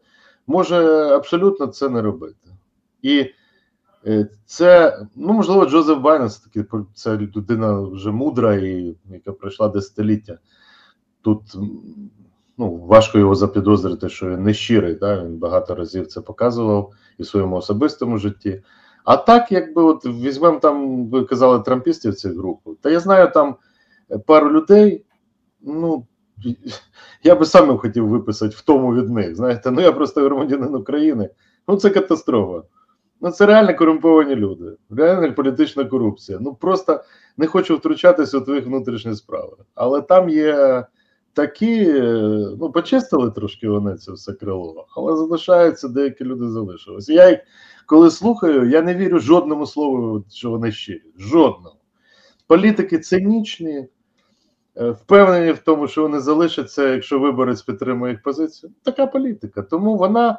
може 0.47 0.77
абсолютно 1.07 1.67
це 1.67 1.89
не 1.89 2.03
робити. 2.03 2.49
І 3.03 3.31
це, 4.47 4.99
ну 5.17 5.33
можливо, 5.33 5.67
Джозеф 5.67 5.99
Байнес, 5.99 6.39
таки 6.39 6.65
це 6.95 7.17
людина 7.17 7.81
вже 7.81 8.11
мудра, 8.11 8.55
і 8.55 8.97
яка 9.11 9.33
пройшла 9.33 9.69
десятиліття. 9.69 10.39
Тут 11.23 11.41
ну, 12.59 12.77
важко 12.77 13.19
його 13.19 13.35
запідозрити, 13.35 14.09
що 14.09 14.31
він 14.31 14.43
не 14.43 14.55
щирий. 14.55 14.95
Да? 14.95 15.25
Він 15.25 15.39
багато 15.39 15.75
разів 15.75 16.07
це 16.07 16.21
показував 16.21 16.93
і 17.19 17.23
в 17.23 17.27
своєму 17.27 17.57
особистому 17.57 18.19
житті. 18.19 18.63
А 19.05 19.17
так, 19.17 19.53
якби 19.53 19.83
от 19.83 20.07
візьмемо 20.07 20.59
там, 20.59 21.07
ви 21.07 21.25
казали, 21.25 21.61
трампістів 21.61 22.15
цих 22.15 22.33
групу, 22.33 22.77
та 22.81 22.91
я 22.91 23.01
знаю 23.01 23.31
там 23.35 23.57
пару 24.27 24.51
людей, 24.53 25.05
ну 25.61 26.07
я 27.23 27.35
би 27.35 27.47
сам 27.47 27.79
хотів 27.79 28.09
виписати 28.09 28.55
в 28.57 28.61
тому 28.61 28.95
від 28.95 29.11
них. 29.11 29.37
Знаєте, 29.37 29.71
ну 29.71 29.81
я 29.81 29.93
просто 29.93 30.21
громадянин 30.21 30.75
України. 30.75 31.31
Ну 31.69 31.77
це 31.77 31.91
катастрофа. 31.91 32.63
Ну 33.23 33.31
це 33.31 33.47
реально 33.47 33.75
корумповані 33.75 34.37
люди, 34.37 34.77
реальна 34.91 35.33
політична 35.33 35.85
корупція. 35.85 36.39
Ну 36.41 36.55
просто 36.55 37.05
не 37.37 37.47
хочу 37.47 37.77
втручатися 37.77 38.39
у 38.39 38.41
твоїх 38.41 38.67
внутрішні 38.67 39.15
справи. 39.15 39.57
Але 39.75 40.01
там 40.01 40.29
є 40.29 40.85
такі, 41.33 41.93
ну 42.61 42.73
почистили 42.75 43.31
трошки 43.31 43.69
вони 43.69 43.95
це 43.95 44.13
все 44.13 44.33
крило, 44.33 44.87
але 44.97 45.17
залишаються 45.17 45.89
деякі 45.89 46.25
люди 46.25 46.49
залишилися. 46.49 47.13
Я 47.13 47.31
їх 47.31 47.39
коли 47.87 48.11
слухаю, 48.11 48.69
я 48.69 48.83
не 48.83 48.95
вірю 48.95 49.19
жодному 49.19 49.67
слову, 49.67 50.25
що 50.31 50.51
вони 50.51 50.73
щирі. 50.73 51.03
Жодному. 51.19 51.77
Політики 52.47 52.99
цинічні, 52.99 53.89
е, 54.77 54.91
впевнені 54.91 55.53
в 55.53 55.59
тому, 55.59 55.89
що 55.89 56.03
вони 56.03 56.21
залишаться, 56.21 56.89
якщо 56.89 57.19
виборець 57.19 57.63
підтримує 57.63 58.13
їх 58.13 58.23
позицію. 58.23 58.73
Така 58.83 59.07
політика. 59.07 59.63
Тому 59.63 59.97
вона 59.97 60.39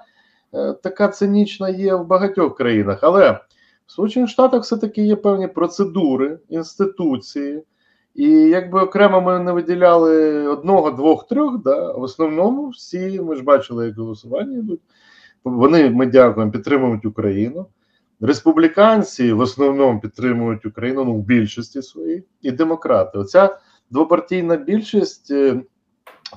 така 0.83 1.07
цинічна 1.07 1.69
є 1.69 1.95
в 1.95 2.07
багатьох 2.07 2.57
країнах. 2.57 2.99
Але 3.01 3.31
в 3.85 3.91
Сполучених 3.91 4.29
Штатах 4.29 4.61
все-таки 4.63 5.01
є 5.01 5.15
певні 5.15 5.47
процедури, 5.47 6.39
інституції. 6.49 7.63
І 8.15 8.29
якби 8.29 8.81
окремо 8.81 9.21
ми 9.21 9.39
не 9.39 9.51
виділяли 9.51 10.47
одного, 10.47 10.91
двох, 10.91 11.27
трьох, 11.27 11.61
да, 11.61 11.91
в 11.91 12.01
основному 12.01 12.69
всі 12.69 13.21
ми 13.21 13.35
ж 13.35 13.43
бачили, 13.43 13.85
як 13.85 13.97
голосування 13.97 14.57
йдуть. 14.57 14.81
Вони 15.43 15.89
ми 15.89 16.05
дякуємо, 16.05 16.51
підтримують 16.51 17.05
Україну. 17.05 17.65
Республіканці 18.21 19.33
в 19.33 19.39
основному 19.39 19.99
підтримують 19.99 20.65
Україну 20.65 21.05
ну, 21.05 21.15
в 21.15 21.23
більшості 21.23 21.81
своїй, 21.81 22.23
і 22.41 22.51
демократи. 22.51 23.17
Оця 23.17 23.57
двопартійна 23.89 24.55
більшість 24.55 25.31
е, 25.31 25.61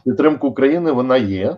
підтримки 0.05 0.46
України 0.46 0.92
вона 0.92 1.16
є. 1.16 1.57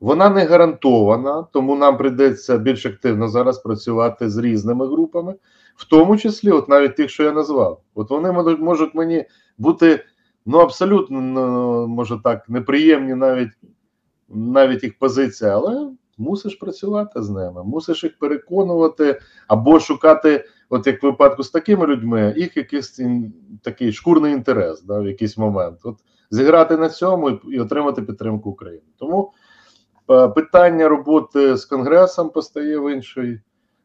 Вона 0.00 0.30
не 0.30 0.44
гарантована, 0.44 1.46
тому 1.52 1.76
нам 1.76 1.96
прийдеться 1.96 2.58
більш 2.58 2.86
активно 2.86 3.28
зараз 3.28 3.58
працювати 3.58 4.30
з 4.30 4.36
різними 4.36 4.86
групами, 4.86 5.34
в 5.76 5.88
тому 5.88 6.16
числі, 6.16 6.50
от 6.50 6.68
навіть 6.68 6.96
тих, 6.96 7.10
що 7.10 7.22
я 7.22 7.32
назвав. 7.32 7.80
От 7.94 8.10
вони 8.10 8.32
можуть 8.58 8.94
мені 8.94 9.24
бути 9.58 10.04
ну 10.46 10.58
абсолютно 10.58 11.20
ну, 11.20 11.86
може 11.86 12.20
так 12.24 12.48
неприємні 12.48 13.14
навіть 13.14 13.50
навіть 14.28 14.82
їх 14.82 14.98
позиція, 14.98 15.54
але 15.56 15.90
мусиш 16.18 16.54
працювати 16.54 17.22
з 17.22 17.30
ними, 17.30 17.64
мусиш 17.64 18.04
їх 18.04 18.18
переконувати 18.18 19.20
або 19.48 19.80
шукати, 19.80 20.44
от 20.68 20.86
як 20.86 21.02
в 21.02 21.06
випадку 21.06 21.42
з 21.42 21.50
такими 21.50 21.86
людьми, 21.86 22.34
їх 22.36 22.56
якийсь 22.56 23.00
такий 23.62 23.92
шкурний 23.92 24.32
інтерес 24.32 24.82
да, 24.82 24.98
в 24.98 25.06
якийсь 25.06 25.38
момент. 25.38 25.78
От 25.84 25.96
зіграти 26.30 26.76
на 26.76 26.88
цьому 26.88 27.30
і, 27.30 27.60
отримати 27.60 28.02
підтримку 28.02 28.50
України. 28.50 28.82
Тому 28.98 29.32
питання 30.34 30.88
роботи 30.88 31.56
з 31.56 31.64
Конгресом 31.64 32.30
постає 32.30 32.78
в 32.78 32.92
іншій 32.92 33.40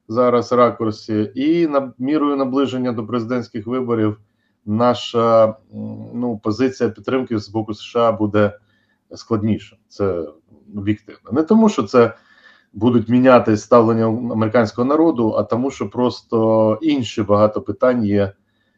зараз 0.08 0.52
ракурсі, 0.52 1.32
і 1.36 1.68
на 1.68 1.94
мірою 2.00 2.36
наближення 2.36 2.92
до 2.92 3.08
президентських 3.08 3.68
виборів 3.68 4.18
наша 4.66 5.56
ну, 6.14 6.40
позиція 6.44 6.90
підтримки 6.90 7.40
з 7.40 7.50
боку 7.50 7.74
США 7.74 8.12
буде 8.12 8.60
складніша. 9.16 9.78
Це 9.88 10.24
об'єктивно. 10.76 11.32
Не 11.32 11.44
тому, 11.44 11.70
що 11.70 11.84
це 11.84 12.14
будуть 12.74 13.10
міняти 13.10 13.58
ставлення 13.58 14.06
американського 14.06 14.88
народу, 14.88 15.36
а 15.38 15.44
тому, 15.44 15.72
що 15.72 15.90
просто 15.90 16.80
інші 16.82 17.24
багато 17.24 17.62
питань 17.62 18.06
є, 18.06 18.32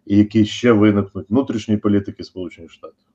які 0.06 0.46
ще 0.46 0.72
виникнуть 0.72 1.30
внутрішньої 1.30 1.80
політики 1.80 2.24
Сполучених 2.24 2.72
Штатів. 2.72 3.06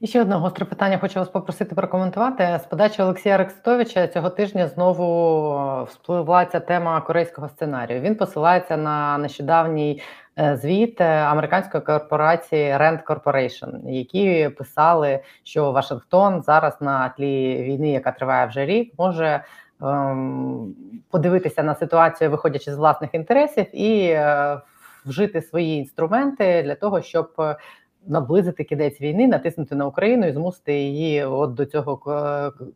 І 0.00 0.06
ще 0.06 0.20
одне 0.20 0.34
гостре 0.34 0.64
питання 0.64 0.98
хочу 0.98 1.18
вас 1.20 1.28
попросити 1.28 1.74
прокоментувати. 1.74 2.60
З 2.62 2.66
подачі 2.66 3.02
Олексія 3.02 3.36
Рекстовича 3.36 4.06
цього 4.06 4.30
тижня 4.30 4.68
знову 4.68 5.84
вспливла 5.84 6.44
ця 6.44 6.60
тема 6.60 7.00
корейського 7.00 7.48
сценарію. 7.48 8.00
Він 8.00 8.14
посилається 8.14 8.76
на 8.76 9.18
нещодавній 9.18 10.02
е, 10.38 10.56
звіт 10.56 11.00
е, 11.00 11.04
американської 11.04 11.82
корпорації 11.82 12.72
Rand 12.72 13.04
Corporation, 13.04 13.90
які 13.90 14.48
писали, 14.48 15.20
що 15.42 15.72
Вашингтон 15.72 16.42
зараз 16.42 16.80
на 16.80 17.08
тлі 17.08 17.62
війни, 17.62 17.90
яка 17.90 18.12
триває 18.12 18.46
вже 18.46 18.66
рік, 18.66 18.92
може 18.98 19.44
ем, 19.82 20.74
подивитися 21.10 21.62
на 21.62 21.74
ситуацію, 21.74 22.30
виходячи 22.30 22.72
з 22.72 22.76
власних 22.76 23.14
інтересів, 23.14 23.66
і 23.72 24.06
е, 24.06 24.58
вжити 25.06 25.42
свої 25.42 25.78
інструменти 25.78 26.62
для 26.62 26.74
того, 26.74 27.02
щоб 27.02 27.56
наблизити 28.06 28.64
кінець 28.64 29.00
війни, 29.00 29.26
натиснути 29.26 29.74
на 29.74 29.86
Україну 29.86 30.26
і 30.26 30.32
змусити 30.32 30.74
її 30.74 31.24
от 31.24 31.54
до 31.54 31.66
цього 31.66 31.96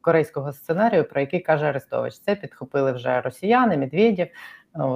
корейського 0.01 0.53
сценарію, 0.53 1.05
про 1.05 1.21
який 1.21 1.41
каже 1.41 1.67
Арестович. 1.67 2.19
Це 2.19 2.35
підхопили 2.35 2.93
вже 2.93 3.21
росіяни, 3.21 3.77
Медведєв, 3.77 4.29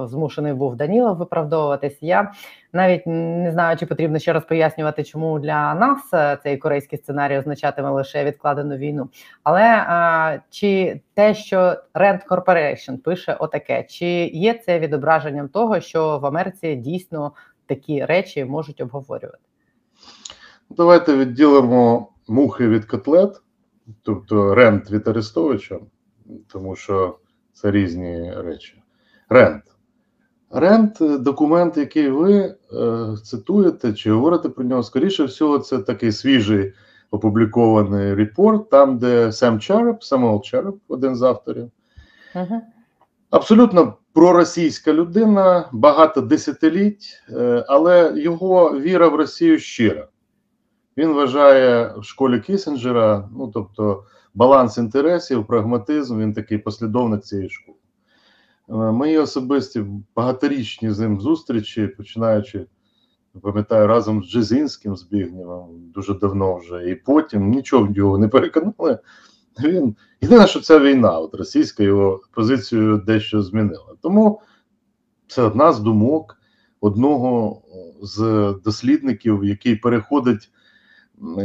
змушений 0.05 0.53
був 0.53 0.75
Данілов 0.75 1.17
виправдовуватись. 1.17 1.97
Я 2.01 2.31
навіть 2.73 3.07
не 3.07 3.51
знаю, 3.51 3.77
чи 3.77 3.85
потрібно 3.85 4.19
ще 4.19 4.33
раз 4.33 4.45
пояснювати, 4.45 5.03
чому 5.03 5.39
для 5.39 5.73
нас 5.73 6.13
е, 6.13 6.37
цей 6.43 6.57
корейський 6.57 6.99
сценарій 6.99 7.37
означатиме 7.37 7.89
лише 7.89 8.23
відкладену 8.23 8.75
війну. 8.75 9.09
Але 9.43 9.63
а, 9.87 10.37
чи 10.49 11.01
те, 11.13 11.33
що 11.33 11.57
Rand 11.93 12.27
Corporation 12.27 12.97
пише 12.97 13.33
отаке, 13.33 13.83
чи 13.83 14.05
є 14.25 14.53
це 14.53 14.79
відображенням 14.79 15.49
того, 15.49 15.79
що 15.79 16.19
в 16.19 16.25
Америці 16.25 16.75
дійсно 16.75 17.31
такі 17.65 18.05
речі 18.05 18.45
можуть 18.45 18.81
обговорювати? 18.81 19.52
Давайте 20.77 21.17
відділимо 21.17 22.09
мухи 22.27 22.67
від 22.67 22.85
котлет, 22.85 23.41
тобто 24.01 24.55
рент 24.55 24.91
від 24.91 25.07
Арестовича, 25.07 25.79
тому 26.47 26.75
що 26.75 27.17
це 27.53 27.71
різні 27.71 28.33
речі. 28.33 28.83
Рент. 29.29 29.63
Рент 30.51 30.97
документ, 31.19 31.77
який 31.77 32.09
ви 32.09 32.33
е, 32.33 32.55
цитуєте 33.23 33.93
чи 33.93 34.11
говорите 34.11 34.49
про 34.49 34.63
нього, 34.63 34.83
скоріше 34.83 35.23
всього, 35.23 35.59
це 35.59 35.77
такий 35.77 36.11
свіжий 36.11 36.73
опублікований 37.11 38.13
report, 38.13 38.69
там, 38.69 38.97
де 38.97 39.31
Сем 39.31 39.59
Чареп, 39.59 40.03
Самуел 40.03 40.41
Чареп, 40.41 40.75
один 40.87 41.15
з 41.15 41.21
авторів, 41.21 41.71
uh-huh. 42.35 42.59
абсолютно 43.29 43.97
проросійська 44.13 44.93
людина, 44.93 45.69
багато 45.71 46.21
десятиліть, 46.21 47.23
е, 47.29 47.65
але 47.67 48.13
його 48.15 48.79
віра 48.79 49.07
в 49.07 49.15
Росію 49.15 49.59
щира. 49.59 50.07
Він 50.97 51.13
вважає 51.13 51.93
в 51.97 52.03
школі 52.03 52.39
Кісінджера, 52.39 53.29
ну 53.37 53.47
тобто 53.53 54.03
баланс 54.33 54.77
інтересів, 54.77 55.47
прагматизм, 55.47 56.19
він 56.19 56.33
такий 56.33 56.57
послідовник 56.57 57.23
цієї 57.23 57.49
школи. 57.49 57.77
Е, 58.69 58.73
мої 58.73 59.17
особисті 59.17 59.85
багаторічні 60.15 60.91
з 60.91 60.99
ним 60.99 61.21
зустрічі, 61.21 61.87
починаючи, 61.87 62.65
пам'ятаю, 63.41 63.87
разом 63.87 64.23
з 64.23 64.27
Джезінським 64.27 64.95
Збігнєвим, 64.95 65.67
дуже 65.93 66.13
давно 66.13 66.57
вже, 66.57 66.89
і 66.89 66.95
потім 66.95 67.49
нічого 67.49 67.93
його 67.95 68.17
не 68.17 68.27
переконали. 68.27 68.99
Він 69.63 69.95
єдине, 70.21 70.47
що 70.47 70.59
ця 70.59 70.79
війна, 70.79 71.19
от 71.19 71.35
російська 71.35 71.83
його 71.83 72.21
позицію 72.31 72.97
дещо 72.97 73.41
змінила. 73.41 73.95
Тому 74.01 74.41
це 75.27 75.41
одна 75.41 75.73
з 75.73 75.79
думок 75.79 76.37
одного 76.81 77.61
з 78.01 78.19
дослідників, 78.63 79.43
який 79.43 79.75
переходить 79.75 80.51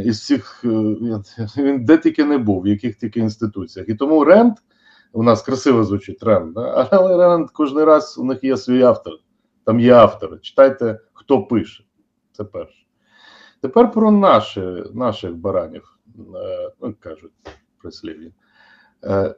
із 0.04 0.20
всіх 0.20 0.64
е, 0.64 0.68
він 1.56 1.84
де 1.84 1.98
тільки 1.98 2.24
не 2.24 2.38
був, 2.38 2.62
в 2.62 2.66
яких 2.66 2.96
тільки 2.96 3.20
інституціях. 3.20 3.88
І 3.88 3.94
тому 3.94 4.24
Ренд 4.24 4.52
у 5.12 5.22
нас 5.22 5.42
красиво 5.42 5.84
звучить 5.84 6.22
Ренд, 6.22 6.54
да? 6.54 6.88
але 6.90 7.28
Ренд 7.28 7.50
кожен 7.50 7.78
раз 7.78 8.18
у 8.18 8.24
них 8.24 8.44
є 8.44 8.56
свій 8.56 8.82
автор. 8.82 9.12
Там 9.64 9.80
є 9.80 9.94
автори. 9.94 10.38
Читайте, 10.38 11.00
хто 11.12 11.42
пише. 11.42 11.84
Це 12.32 12.44
перше. 12.44 12.86
Тепер 13.60 13.92
про 13.92 14.10
наші, 14.10 14.60
наших 14.94 15.36
баранів, 15.36 15.98
е, 16.18 16.70
ну, 16.80 16.94
кажуть 17.00 17.32
прислів'я. 17.82 18.30
Е, 19.04 19.34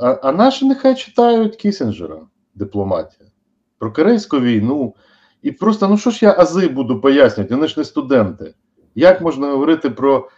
а, 0.00 0.18
а 0.22 0.32
наші 0.32 0.68
нехай 0.68 0.94
читають 0.94 1.56
Кісінджера, 1.56 2.20
дипломатія, 2.54 3.30
про 3.78 3.92
Корейську 3.92 4.40
війну. 4.40 4.94
І 5.42 5.52
просто, 5.52 5.88
ну 5.88 5.98
що 5.98 6.10
ж 6.10 6.24
я 6.24 6.34
ази 6.38 6.68
буду 6.68 7.00
пояснювати, 7.00 7.54
вони 7.54 7.68
ж 7.68 7.74
не 7.80 7.84
студенти. 7.84 8.54
Як 8.94 9.20
можна 9.20 9.50
говорити 9.50 9.90
про 9.90 10.28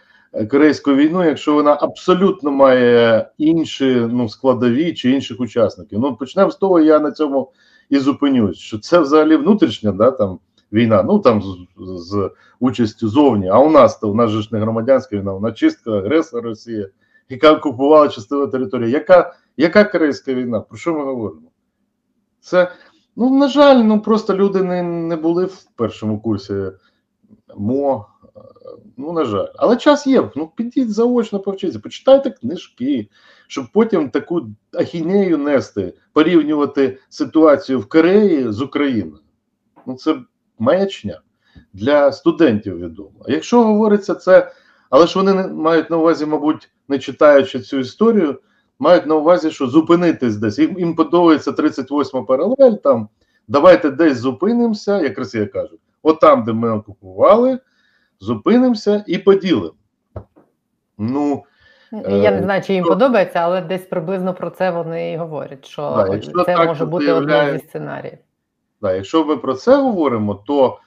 Корейську 0.51 0.95
війну, 0.95 1.23
якщо 1.23 1.53
вона 1.53 1.77
абсолютно 1.81 2.51
має 2.51 3.29
інші 3.37 4.07
ну, 4.11 4.29
складові 4.29 4.93
чи 4.93 5.11
інших 5.11 5.39
учасників? 5.39 5.99
Ну, 5.99 6.15
почнемо 6.15 6.51
з 6.51 6.55
того, 6.55 6.79
я 6.79 6.99
на 6.99 7.11
цьому 7.11 7.51
і 7.89 7.97
зупинюсь, 7.99 8.57
що 8.57 8.79
це 8.79 8.99
взагалі 8.99 9.35
внутрішня 9.35 9.91
да, 9.91 10.11
там, 10.11 10.39
війна, 10.73 11.03
ну 11.03 11.19
там 11.19 11.41
з, 11.41 11.57
з 11.77 12.31
участю 12.59 13.07
зовні. 13.07 13.47
А 13.47 13.59
у 13.59 13.69
нас 13.69 13.99
то 13.99 14.11
у 14.11 14.15
нас 14.15 14.31
же 14.31 14.41
ж 14.41 14.49
не 14.51 14.59
громадянська 14.59 15.17
війна, 15.17 15.33
вона 15.33 15.51
чистка, 15.51 15.91
агресор 15.91 16.43
Росія, 16.43 16.89
яка 17.29 17.51
окупувала 17.53 18.07
частину 18.07 18.47
території. 18.47 18.91
Яка 18.91 19.33
яка 19.57 19.83
корейська 19.83 20.33
війна? 20.33 20.59
Про 20.59 20.77
що 20.77 20.93
ми 20.93 21.05
говоримо? 21.05 21.47
Це, 22.39 22.71
ну, 23.15 23.37
на 23.37 23.47
жаль, 23.47 23.83
ну 23.83 24.01
просто 24.01 24.35
люди 24.35 24.63
не, 24.63 24.83
не 24.83 25.15
були 25.15 25.45
в 25.45 25.63
першому 25.75 26.19
курсі 26.19 26.53
МО. 27.57 28.05
Ну, 28.97 29.11
на 29.11 29.25
жаль, 29.25 29.47
але 29.55 29.77
час 29.77 30.07
є. 30.07 30.29
Ну, 30.35 30.51
підіть 30.55 30.93
заочно 30.93 31.39
повчитися, 31.39 31.79
почитайте 31.79 32.29
книжки, 32.29 33.09
щоб 33.47 33.65
потім 33.73 34.09
таку 34.09 34.47
ахінею 34.73 35.37
нести, 35.37 35.93
порівнювати 36.13 36.97
ситуацію 37.09 37.79
в 37.79 37.89
Кореї 37.89 38.51
з 38.51 38.61
Україною. 38.61 39.19
Ну, 39.85 39.95
це 39.95 40.19
маячня 40.59 41.21
для 41.73 42.11
студентів 42.11 42.79
відомо. 42.79 43.25
А 43.27 43.31
якщо 43.31 43.63
говориться 43.63 44.15
це, 44.15 44.51
але 44.89 45.07
ж 45.07 45.19
вони 45.19 45.33
не 45.33 45.47
мають 45.47 45.89
на 45.89 45.97
увазі, 45.97 46.25
мабуть, 46.25 46.69
не 46.87 46.99
читаючи 46.99 47.59
цю 47.59 47.79
історію, 47.79 48.39
мають 48.79 49.05
на 49.05 49.15
увазі, 49.15 49.51
що 49.51 49.67
зупинитись 49.67 50.37
десь. 50.37 50.59
Їм, 50.59 50.79
їм 50.79 50.95
подобається 50.95 51.51
38 51.51 52.25
паралель. 52.25 52.73
Там 52.83 53.09
давайте 53.47 53.91
десь 53.91 54.17
зупинимося, 54.17 55.01
як 55.01 55.17
Росія 55.17 55.45
кажуть, 55.45 55.79
от 56.03 56.19
там, 56.19 56.43
де 56.43 56.53
ми 56.53 56.71
окупували 56.71 57.59
зупинимося 58.19 59.03
і 59.07 59.17
поділимо. 59.17 59.73
Ну, 60.97 61.43
я 62.09 62.31
не 62.31 62.43
знаю, 62.43 62.61
чи 62.61 62.73
їм 62.73 62.83
то, 62.83 62.89
подобається, 62.89 63.39
але 63.39 63.61
десь 63.61 63.85
приблизно 63.85 64.33
про 64.33 64.49
це 64.49 64.71
вони 64.71 65.11
і 65.11 65.17
говорять, 65.17 65.65
що 65.65 66.05
да, 66.07 66.19
це 66.19 66.43
так, 66.43 66.67
може 66.67 66.85
бути 66.85 67.05
заявляє... 67.05 67.43
одним 67.43 67.59
зі 67.59 67.67
сценаріїв. 67.67 68.17
Да, 68.81 68.93
якщо 68.93 69.25
ми 69.25 69.37
про 69.37 69.53
це 69.53 69.75
говоримо, 69.81 70.35
то 70.35 70.79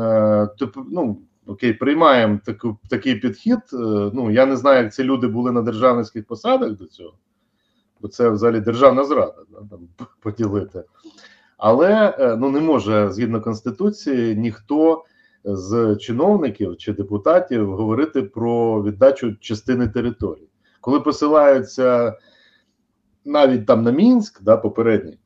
е, 0.00 0.48
ну, 0.90 1.18
окей, 1.46 1.72
приймаємо 1.72 2.40
таку, 2.44 2.78
такий 2.90 3.14
підхід. 3.14 3.58
Е, 3.72 3.76
ну, 4.14 4.30
я 4.30 4.46
не 4.46 4.56
знаю, 4.56 4.82
як 4.82 4.94
ці 4.94 5.04
люди 5.04 5.26
були 5.26 5.52
на 5.52 5.62
державницьких 5.62 6.26
посадах 6.26 6.72
до 6.72 6.86
цього, 6.86 7.14
бо 8.00 8.08
це 8.08 8.30
взагалі 8.30 8.60
державна 8.60 9.04
зрада 9.04 9.42
да, 9.50 9.58
там, 9.70 10.08
поділити. 10.20 10.84
Але 11.58 12.14
е, 12.18 12.36
ну, 12.36 12.50
не 12.50 12.60
може 12.60 13.10
згідно 13.10 13.40
Конституції 13.40 14.36
ніхто 14.36 15.04
з 15.46 15.96
чиновників 15.96 16.76
чи 16.76 16.92
депутатів 16.92 17.74
говорити 17.74 18.22
про 18.22 18.82
віддачу 18.82 19.36
частини 19.40 19.88
території. 19.88 20.48
Коли 20.80 21.00
посилаються 21.00 22.18
навіть 23.24 23.66
там 23.66 23.82
на 23.82 23.90
Мінськ, 23.90 24.42
да, 24.42 24.56
попередній, 24.56 25.18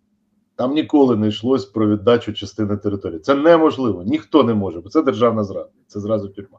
там 0.56 0.74
ніколи 0.74 1.16
не 1.16 1.28
йшлось 1.28 1.64
про 1.64 1.88
віддачу 1.88 2.32
частини 2.32 2.76
території. 2.76 3.20
Це 3.20 3.34
неможливо, 3.34 4.02
ніхто 4.02 4.44
не 4.44 4.54
може, 4.54 4.80
бо 4.80 4.88
це 4.88 5.02
державна 5.02 5.44
зрада, 5.44 5.70
це 5.86 6.00
зразу 6.00 6.28
тюрма. 6.28 6.58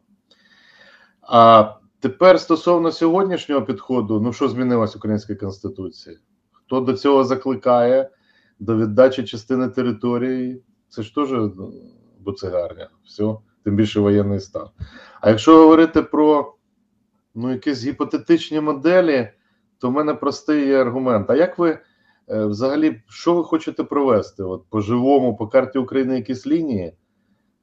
А 1.22 1.74
тепер 2.00 2.40
стосовно 2.40 2.92
сьогоднішнього 2.92 3.62
підходу, 3.62 4.20
ну 4.20 4.34
що 4.34 4.50
змінилось 4.50 4.96
в 4.96 4.98
Українській 4.98 5.36
Конституції? 5.36 6.18
Хто 6.52 6.82
до 6.82 6.94
цього 6.94 7.24
закликає 7.24 8.10
до 8.60 8.78
віддачі 8.78 9.24
частини 9.24 9.70
території? 9.70 10.64
Це 10.90 11.04
ж 11.04 11.16
теж 11.16 11.32
ну, 11.32 11.74
буцегарня. 12.20 12.90
Все 13.06 13.36
тим 13.64 13.76
більше 13.76 14.00
воєнний 14.00 14.40
стан. 14.40 14.68
А 15.22 15.30
якщо 15.30 15.58
говорити 15.58 16.02
про 16.02 16.54
ну, 17.36 17.52
якісь 17.52 17.86
гіпотетичні 17.86 18.62
моделі, 18.62 19.30
то 19.78 19.90
в 19.90 19.92
мене 19.92 20.14
простий 20.14 20.68
є 20.68 20.82
аргумент. 20.82 21.30
А 21.30 21.36
як 21.36 21.60
ви 21.60 21.80
е, 22.30 22.46
взагалі 22.46 23.02
що 23.10 23.34
ви 23.34 23.44
хочете 23.44 23.84
провести? 23.84 24.44
От 24.44 24.64
по 24.70 24.82
живому, 24.82 25.36
по 25.36 25.48
карті 25.48 25.80
України 25.80 26.16
якісь 26.16 26.48
лінії? 26.48 26.94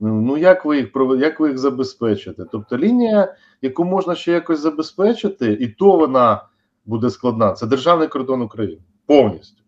Ну, 0.01 0.21
ну 0.21 0.37
як 0.37 0.65
ви 0.65 0.77
їх 0.77 0.89
як 1.19 1.41
ви 1.41 1.49
їх 1.49 1.59
забезпечите? 1.59 2.45
Тобто 2.53 2.79
лінія, 2.79 3.35
яку 3.63 3.85
можна 3.85 4.15
ще 4.15 4.33
якось 4.33 4.61
забезпечити, 4.61 5.53
і 5.53 5.69
то 5.69 5.97
вона 5.97 6.43
буде 6.87 7.11
складна. 7.11 7.53
Це 7.53 7.67
державний 7.67 8.09
кордон 8.09 8.43
України 8.43 8.83
повністю, 9.07 9.63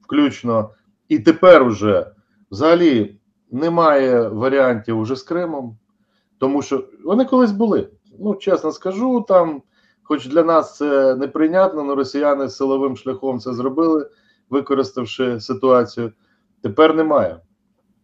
включно. 0.00 0.70
І 1.08 1.18
тепер 1.18 1.62
уже 1.62 2.06
взагалі 2.50 3.16
немає 3.54 4.28
варіантів 4.28 4.98
уже 4.98 5.16
з 5.16 5.22
Кримом, 5.22 5.78
тому 6.38 6.62
що 6.62 6.84
вони 7.04 7.24
колись 7.24 7.52
були. 7.52 7.88
Ну, 8.18 8.34
чесно 8.34 8.72
скажу, 8.72 9.24
там, 9.28 9.62
хоч 10.02 10.26
для 10.26 10.44
нас 10.44 10.76
це 10.76 11.14
неприйнятно, 11.14 11.80
але 11.80 11.94
росіяни 11.94 12.48
силовим 12.48 12.96
шляхом 12.96 13.40
це 13.40 13.54
зробили, 13.54 14.10
використавши 14.50 15.40
ситуацію. 15.40 16.12
Тепер 16.62 16.94
немає. 16.94 17.40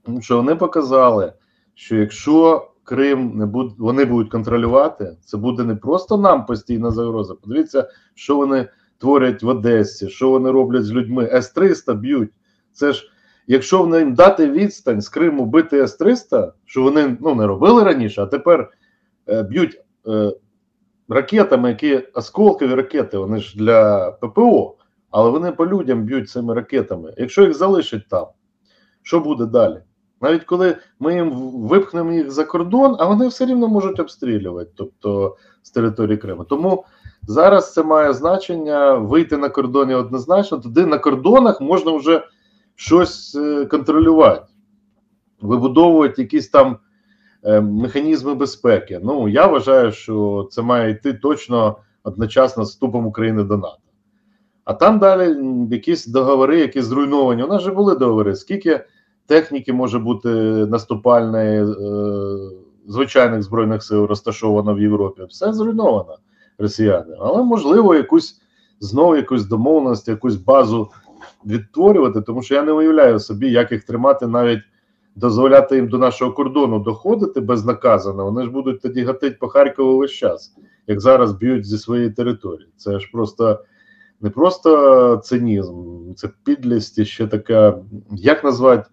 Тому 0.02 0.22
що 0.22 0.36
вони 0.36 0.54
показали, 0.54 1.32
що 1.74 1.96
якщо 1.96 2.66
Крим 2.84 3.36
не 3.36 3.46
будуть, 3.46 3.78
вони 3.78 4.04
будуть 4.04 4.32
контролювати, 4.32 5.16
це 5.24 5.36
буде 5.36 5.64
не 5.64 5.76
просто 5.76 6.16
нам 6.16 6.46
постійна 6.46 6.90
загроза. 6.90 7.34
Подивіться, 7.34 7.90
що 8.14 8.36
вони 8.36 8.68
творять 8.98 9.42
в 9.42 9.48
Одесі, 9.48 10.08
що 10.08 10.30
вони 10.30 10.50
роблять 10.50 10.84
з 10.84 10.92
людьми. 10.92 11.30
С-300 11.32 11.94
б'ють. 11.94 12.30
Це 12.72 12.92
ж 12.92 13.10
якщо 13.50 13.82
в 13.82 13.98
їм 13.98 14.14
дати 14.14 14.50
відстань 14.50 15.00
з 15.00 15.08
Криму 15.08 15.46
бити 15.46 15.82
С-300, 15.82 16.52
що 16.64 16.82
вони 16.82 17.16
ну, 17.20 17.34
не 17.34 17.46
робили 17.46 17.84
раніше, 17.84 18.22
а 18.22 18.26
тепер 18.26 18.70
е, 19.28 19.42
б'ють 19.42 19.80
е, 20.06 20.32
ракетами, 21.08 21.68
які 21.68 21.96
осколкові 21.96 22.74
ракети, 22.74 23.18
вони 23.18 23.40
ж 23.40 23.58
для 23.58 24.10
ППО, 24.10 24.76
але 25.10 25.30
вони 25.30 25.52
по 25.52 25.66
людям 25.66 26.02
б'ють 26.02 26.30
цими 26.30 26.54
ракетами. 26.54 27.14
Якщо 27.16 27.42
їх 27.42 27.54
залишать 27.54 28.08
там, 28.08 28.26
що 29.02 29.20
буде 29.20 29.46
далі? 29.46 29.80
Навіть 30.20 30.44
коли 30.44 30.76
ми 30.98 31.14
їм 31.14 31.30
випхнемо 31.54 32.12
їх 32.12 32.30
за 32.30 32.44
кордон, 32.44 32.96
а 32.98 33.04
вони 33.04 33.28
все 33.28 33.46
рівно 33.46 33.68
можуть 33.68 34.00
обстрілювати, 34.00 34.70
тобто 34.74 35.36
з 35.62 35.70
території 35.70 36.16
Криму. 36.16 36.44
Тому 36.44 36.84
зараз 37.22 37.72
це 37.72 37.82
має 37.82 38.12
значення 38.12 38.94
вийти 38.94 39.36
на 39.36 39.48
кордоні 39.48 39.94
однозначно. 39.94 40.58
Туди 40.58 40.86
на 40.86 40.98
кордонах 40.98 41.60
можна 41.60 41.92
вже 41.92 42.22
щось 42.80 43.34
е, 43.34 43.66
контролювати, 43.66 44.46
вибудовувати 45.40 46.22
якісь 46.22 46.48
там 46.48 46.78
е, 47.44 47.60
механізми 47.60 48.34
безпеки. 48.34 49.00
Ну 49.02 49.28
я 49.28 49.46
вважаю, 49.46 49.92
що 49.92 50.48
це 50.50 50.62
має 50.62 50.90
йти 50.90 51.12
точно 51.12 51.76
одночасно 52.02 52.64
з 52.64 52.70
вступом 52.70 53.06
України 53.06 53.44
до 53.44 53.56
НАТО. 53.56 53.78
А 54.64 54.74
там 54.74 54.98
далі 54.98 55.36
якісь 55.70 56.06
договори, 56.06 56.60
які 56.60 56.82
зруйновані. 56.82 57.42
У 57.42 57.46
нас 57.46 57.62
же 57.62 57.72
були 57.72 57.94
договори. 57.94 58.36
Скільки 58.36 58.84
техніки 59.26 59.72
може 59.72 59.98
бути 59.98 60.28
наступальної 60.66 61.62
е, 61.62 61.66
звичайних 62.86 63.42
збройних 63.42 63.82
сил 63.82 64.04
розташовано 64.04 64.74
в 64.74 64.80
Європі? 64.80 65.22
Все 65.28 65.52
зруйновано 65.52 66.16
росіяни. 66.58 67.16
Але 67.20 67.42
можливо, 67.42 67.94
якусь 67.94 68.40
знову 68.80 69.16
якусь 69.16 69.44
домовленість, 69.44 70.08
якусь 70.08 70.36
базу 70.36 70.90
відтворювати, 71.46 72.20
тому 72.20 72.42
що 72.42 72.54
я 72.54 72.62
не 72.62 72.72
уявляю 72.72 73.18
собі, 73.18 73.50
як 73.50 73.72
їх 73.72 73.84
тримати, 73.84 74.26
навіть 74.26 74.62
дозволяти 75.14 75.76
їм 75.76 75.88
до 75.88 75.98
нашого 75.98 76.32
кордону 76.32 76.78
доходити 76.78 77.40
безнаказано. 77.40 78.24
Вони 78.24 78.44
ж 78.44 78.50
будуть 78.50 78.82
тоді 78.82 79.02
гатити 79.02 79.36
по 79.40 79.48
Харкову 79.48 79.98
весь 79.98 80.10
час, 80.10 80.54
як 80.86 81.00
зараз 81.00 81.32
б'ють 81.32 81.66
зі 81.66 81.78
своєї 81.78 82.10
території. 82.10 82.68
Це 82.76 83.00
ж 83.00 83.10
просто 83.12 83.64
не 84.20 84.30
просто 84.30 85.16
цинізм, 85.24 86.12
це 86.14 86.30
підлість 86.44 86.98
і 86.98 87.04
ще 87.04 87.26
така, 87.26 87.78
як 88.10 88.44
назвати. 88.44 88.90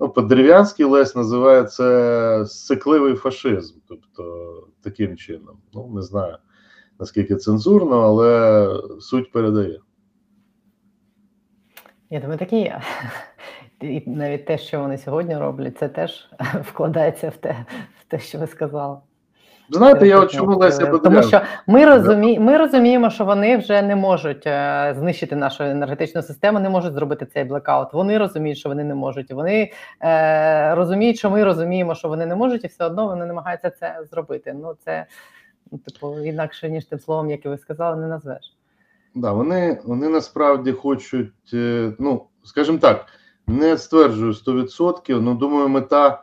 Ну, 0.00 0.08
по-дерев'янськи 0.08 0.84
Лесь 0.84 1.16
називає 1.16 1.64
це 1.64 2.44
сикливий 2.46 3.14
фашизм, 3.14 3.74
тобто 3.88 4.52
таким 4.82 5.16
чином. 5.16 5.56
Ну, 5.74 5.90
не 5.94 6.02
знаю 6.02 6.36
наскільки 7.00 7.36
цензурно, 7.36 8.00
але 8.00 8.68
суть 9.00 9.32
передає. 9.32 9.80
Я 12.10 12.20
думаю, 12.20 12.38
так 12.38 12.52
і 12.52 12.60
є. 12.60 12.80
і 13.80 14.02
навіть 14.06 14.46
те, 14.46 14.58
що 14.58 14.80
вони 14.80 14.98
сьогодні 14.98 15.36
роблять, 15.36 15.78
це 15.78 15.88
теж 15.88 16.28
вкладається 16.62 17.28
в 17.28 17.36
те, 17.36 17.56
в 18.00 18.04
те, 18.04 18.18
що 18.18 18.38
ви 18.38 18.46
сказали. 18.46 18.96
Знаєте, 19.70 20.08
я 20.08 20.20
от 20.20 20.30
чому 20.30 20.56
Леся 20.56 20.86
Тому 20.86 21.22
що 21.22 21.40
ми 21.66 21.86
розумі... 21.86 22.38
ми 22.38 22.56
розуміємо, 22.56 23.10
що 23.10 23.24
вони 23.24 23.56
вже 23.56 23.82
не 23.82 23.96
можуть 23.96 24.46
е, 24.46 24.94
знищити 24.98 25.36
нашу 25.36 25.64
енергетичну 25.64 26.22
систему, 26.22 26.60
не 26.60 26.70
можуть 26.70 26.92
зробити 26.92 27.26
цей 27.26 27.44
блекаут. 27.44 27.92
Вони 27.92 28.18
розуміють, 28.18 28.58
що 28.58 28.68
вони 28.68 28.84
не 28.84 28.94
можуть. 28.94 29.32
Вони 29.32 29.72
е, 30.02 30.74
розуміють, 30.74 31.18
що 31.18 31.30
ми 31.30 31.44
розуміємо, 31.44 31.94
що 31.94 32.08
вони 32.08 32.26
не 32.26 32.36
можуть, 32.36 32.64
і 32.64 32.66
все 32.66 32.84
одно 32.84 33.06
вони 33.06 33.26
намагаються 33.26 33.70
це 33.70 33.98
зробити. 34.10 34.52
Ну 34.52 34.74
це 34.84 35.06
ну, 35.72 35.78
типу 35.78 36.20
інакше 36.20 36.70
ніж 36.70 36.84
тим 36.84 36.98
словом, 36.98 37.30
яке 37.30 37.48
ви 37.48 37.58
сказали, 37.58 38.00
не 38.00 38.06
назвеш. 38.06 38.57
Да, 39.18 39.32
вони, 39.32 39.80
вони 39.84 40.08
насправді 40.08 40.72
хочуть, 40.72 41.32
е, 41.54 41.92
ну, 41.98 42.26
скажімо 42.44 42.78
так, 42.78 43.06
не 43.46 43.78
стверджую 43.78 44.32
100%, 44.32 45.20
ну 45.20 45.34
думаю, 45.34 45.68
мета, 45.68 46.22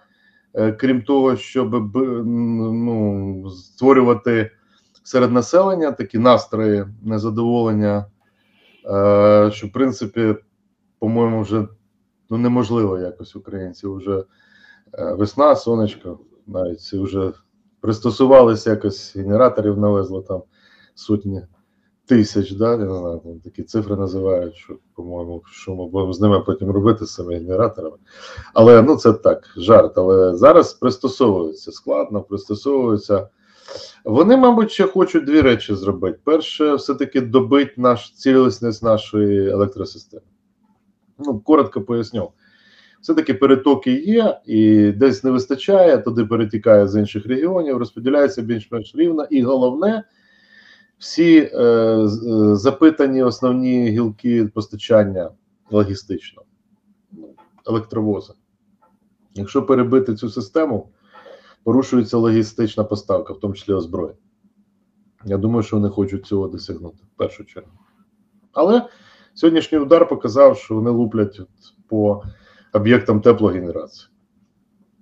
е, 0.53 0.71
крім 0.71 1.01
того, 1.01 1.35
щоб 1.35 1.95
ну, 1.95 3.49
створювати 3.49 4.51
серед 5.03 5.31
населення 5.31 5.91
такі 5.91 6.19
настрої 6.19 6.85
незадоволення, 7.03 8.05
е, 8.85 9.51
що 9.53 9.67
в 9.67 9.71
принципі, 9.71 10.35
по-моєму, 10.99 11.41
вже 11.41 11.67
ну, 12.29 12.37
неможливо 12.37 12.99
якось 12.99 13.35
українців 13.35 13.95
вже 13.95 14.23
весна, 14.97 15.55
сонечко, 15.55 16.19
навіть 16.47 16.93
вже 16.93 17.31
пристосувалися 17.81 18.69
якось 18.69 19.15
генераторів 19.15 19.77
навезли 19.77 20.21
там 20.21 20.41
сотні 20.93 21.41
тисяч, 22.05 22.51
да, 22.51 22.71
я 22.71 22.77
не 22.77 22.97
знаю, 22.97 23.21
там 23.23 23.39
такі 23.39 23.63
цифри 23.63 23.95
називають, 23.95 24.55
що, 24.55 24.77
по-моєму, 24.95 25.43
що 25.51 25.75
ми 25.75 25.87
будемо 25.87 26.13
з 26.13 26.21
ними 26.21 26.39
потім 26.39 26.71
робити 26.71 27.05
з 27.05 27.13
цими 27.13 27.33
генераторами. 27.33 27.97
Але 28.53 28.81
ну 28.81 28.95
це 28.95 29.13
так, 29.13 29.53
жарт. 29.57 29.97
Але 29.97 30.35
зараз 30.35 30.73
пристосовуються 30.73 31.71
складно, 31.71 32.21
пристосовуються. 32.21 33.29
Вони, 34.03 34.37
мабуть, 34.37 34.71
ще 34.71 34.87
хочуть 34.87 35.25
дві 35.25 35.41
речі 35.41 35.75
зробити. 35.75 36.19
Перше, 36.23 36.75
все-таки 36.75 37.21
добить 37.21 37.77
наш 37.77 38.13
цілісність 38.13 38.83
нашої 38.83 39.49
електросистеми. 39.49 40.23
Ну, 41.19 41.39
коротко 41.39 41.81
поясню. 41.81 42.31
Все-таки 43.01 43.33
перетоки 43.33 43.91
є, 43.91 44.39
і 44.45 44.91
десь 44.91 45.23
не 45.23 45.31
вистачає, 45.31 45.97
туди 45.97 46.25
перетікає 46.25 46.87
з 46.87 46.99
інших 46.99 47.25
регіонів, 47.25 47.77
розподіляється 47.77 48.41
більш-менш 48.41 48.95
рівно. 48.95 49.23
І 49.29 49.41
головне, 49.41 50.03
всі 50.97 51.37
е, 51.53 51.63
е, 51.63 52.07
запитані 52.55 53.23
основні 53.23 53.89
гілки 53.89 54.45
постачання 54.45 55.29
логістично, 55.71 56.41
електровози. 57.67 58.33
Якщо 59.33 59.65
перебити 59.65 60.15
цю 60.15 60.29
систему, 60.29 60.89
порушується 61.63 62.17
логістична 62.17 62.83
поставка, 62.83 63.33
в 63.33 63.39
тому 63.39 63.53
числі 63.53 63.73
озброєння. 63.73 64.19
Я 65.25 65.37
думаю, 65.37 65.63
що 65.63 65.75
вони 65.75 65.89
хочуть 65.89 66.25
цього 66.25 66.47
досягнути 66.47 66.97
в 67.13 67.17
першу 67.17 67.45
чергу. 67.45 67.71
Але 68.53 68.89
сьогоднішній 69.33 69.77
удар 69.77 70.07
показав, 70.07 70.57
що 70.57 70.75
вони 70.75 70.89
луплять 70.89 71.41
по 71.87 72.23
об'єктам 72.73 73.21
теплогенерації. 73.21 74.09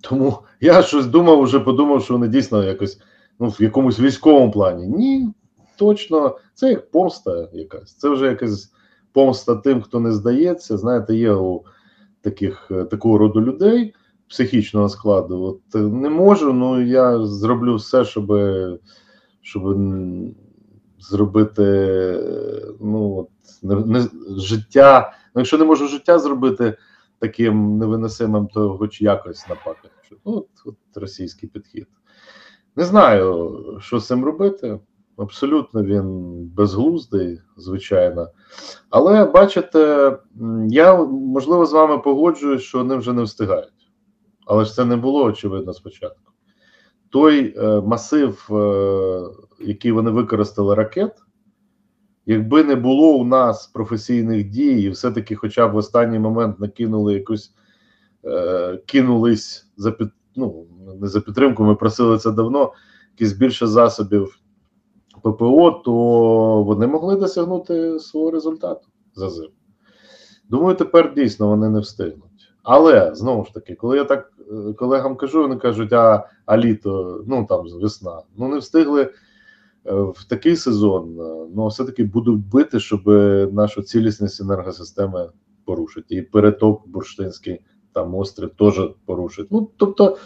Тому 0.00 0.38
я 0.60 0.82
щось 0.82 1.06
думав, 1.06 1.42
вже 1.42 1.60
подумав, 1.60 2.04
що 2.04 2.14
вони 2.14 2.28
дійсно 2.28 2.64
якось 2.64 3.00
ну, 3.38 3.48
в 3.48 3.62
якомусь 3.62 4.00
військовому 4.00 4.50
плані. 4.50 4.86
Ні, 4.86 5.32
точно, 5.76 6.38
це 6.54 6.70
як 6.70 6.90
помста 6.90 7.48
якась. 7.52 7.94
Це 7.94 8.08
вже 8.08 8.26
якась 8.26 8.72
помста 9.12 9.56
тим, 9.56 9.82
хто 9.82 10.00
не 10.00 10.12
здається. 10.12 10.78
Знаєте, 10.78 11.14
є 11.14 11.32
у 11.32 11.64
таких 12.20 12.68
е, 12.70 12.84
такого 12.84 13.18
роду 13.18 13.40
людей 13.40 13.94
психічного 14.28 14.88
складу. 14.88 15.42
От 15.42 15.74
е, 15.74 15.78
не 15.78 16.10
можу, 16.10 16.52
ну 16.52 16.82
я 16.82 17.26
зроблю 17.26 17.74
все, 17.74 18.04
щоб, 18.04 18.32
щоб 19.42 19.78
зробити 20.98 21.62
е, 21.62 22.66
ну, 22.80 23.16
от, 23.16 23.28
не, 23.62 23.74
не, 23.74 24.08
життя. 24.36 25.12
Ну, 25.34 25.40
якщо 25.40 25.58
не 25.58 25.64
можу 25.64 25.88
життя 25.88 26.18
зробити 26.18 26.76
таким 27.18 27.78
невиносимим, 27.78 28.46
то 28.46 28.78
хоч 28.78 29.02
якось 29.02 29.48
напакати. 29.48 29.88
Ну, 30.26 30.32
от, 30.32 30.48
от 30.64 30.76
російський 30.94 31.48
підхід. 31.48 31.86
Не 32.76 32.84
знаю, 32.84 33.58
що 33.80 33.98
з 33.98 34.06
цим 34.06 34.24
робити. 34.24 34.78
Абсолютно 35.16 35.82
він 35.82 36.34
безглуздий, 36.56 37.40
звичайно. 37.56 38.28
Але 38.90 39.24
бачите, 39.24 40.12
я 40.68 41.04
можливо 41.04 41.66
з 41.66 41.72
вами 41.72 41.98
погоджуюсь, 41.98 42.62
що 42.62 42.78
вони 42.78 42.96
вже 42.96 43.12
не 43.12 43.22
встигають. 43.22 43.92
Але 44.46 44.64
ж 44.64 44.74
це 44.74 44.84
не 44.84 44.96
було 44.96 45.24
очевидно 45.24 45.72
спочатку. 45.72 46.32
Той 47.10 47.54
е, 47.58 47.80
масив, 47.80 48.48
е, 48.50 49.22
який 49.60 49.92
вони 49.92 50.10
використали 50.10 50.74
ракет, 50.74 51.12
якби 52.26 52.64
не 52.64 52.76
було 52.76 53.16
у 53.16 53.24
нас 53.24 53.66
професійних 53.66 54.48
дій, 54.48 54.82
і 54.82 54.90
все-таки, 54.90 55.34
хоча 55.34 55.68
б 55.68 55.72
в 55.72 55.76
останній 55.76 56.18
момент 56.18 56.60
накинули 56.60 57.14
якусь, 57.14 57.54
е, 58.24 58.76
кинулись 58.86 59.72
за 59.76 59.90
під, 59.90 60.08
ну, 60.36 60.66
не 61.00 61.08
за 61.08 61.20
підтримку, 61.20 61.64
ми 61.64 61.74
просили 61.74 62.18
це 62.18 62.30
давно, 62.30 62.72
якісь 63.12 63.32
більше 63.32 63.66
засобів 63.66 64.38
ППО, 65.24 65.70
то 65.70 65.92
вони 66.62 66.86
могли 66.86 67.16
досягнути 67.16 67.98
свого 67.98 68.30
результату 68.30 68.88
за 69.14 69.30
зиму. 69.30 69.52
Думаю, 70.48 70.76
тепер 70.76 71.14
дійсно 71.14 71.48
вони 71.48 71.68
не 71.68 71.80
встигнуть. 71.80 72.52
Але 72.62 73.14
знову 73.14 73.44
ж 73.44 73.54
таки, 73.54 73.74
коли 73.74 73.96
я 73.96 74.04
так 74.04 74.32
е, 74.52 74.72
колегам 74.72 75.16
кажу, 75.16 75.42
вони 75.42 75.56
кажуть, 75.56 75.92
а, 75.92 76.28
а 76.46 76.58
літо, 76.58 77.24
ну 77.26 77.46
там 77.48 77.66
весна, 77.82 78.22
ну 78.36 78.48
не 78.48 78.58
встигли 78.58 79.02
е, 79.02 79.10
в 79.94 80.24
такий 80.28 80.56
сезон, 80.56 81.20
е, 81.20 81.46
ну 81.54 81.66
все-таки 81.66 82.04
будуть 82.04 82.46
бити, 82.46 82.80
щоб 82.80 83.06
нашу 83.54 83.82
цілісність 83.82 84.40
енергосистеми 84.40 85.30
порушити. 85.64 86.14
І 86.14 86.22
переток 86.22 86.88
бурштинський, 86.88 87.60
там 87.92 88.14
острів 88.14 88.50
теж 88.50 88.80
порушить. 89.06 89.46
Ну, 89.50 89.70
тобто, 89.76 90.16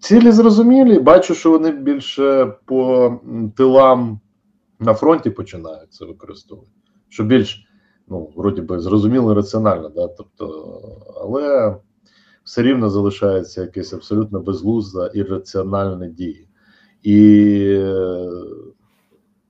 цілі 0.00 0.32
зрозумілі, 0.32 0.98
бачу, 0.98 1.34
що 1.34 1.50
вони 1.50 1.70
більше 1.70 2.54
по 2.64 3.12
тилам 3.56 4.20
на 4.78 4.94
фронті 4.94 5.30
починають 5.30 5.92
це 5.92 6.04
використовувати. 6.04 6.72
Що 7.08 7.24
більш 7.24 7.66
ну, 8.08 8.32
вроді 8.36 8.60
би, 8.60 8.80
зрозуміло, 8.80 9.34
раціонально, 9.34 9.88
да? 9.88 10.08
тобто, 10.08 10.46
але 11.20 11.76
все 12.44 12.62
рівно 12.62 12.90
залишається 12.90 13.60
якесь 13.60 13.92
абсолютно 13.92 14.40
безглузда 14.40 15.06
ірраціональне 15.06 16.08
дії. 16.08 16.48
І 17.02 17.18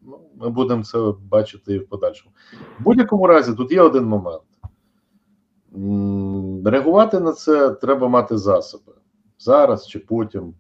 ну, 0.03 0.21
ми 0.41 0.51
будемо 0.51 0.83
це 0.83 1.13
бачити 1.31 1.75
і 1.75 1.79
в 1.79 1.89
подальшому. 1.89 2.35
В 2.81 2.83
будь-якому 2.83 3.27
разі, 3.27 3.55
тут 3.55 3.73
є 3.73 3.83
один 3.83 4.05
момент. 4.05 4.43
Реагувати 6.65 7.21
на 7.21 7.33
це 7.33 7.71
треба 7.71 8.09
мати 8.09 8.39
засоби 8.39 8.93
зараз 9.41 9.89
чи 9.89 9.99
потім. 9.99 10.55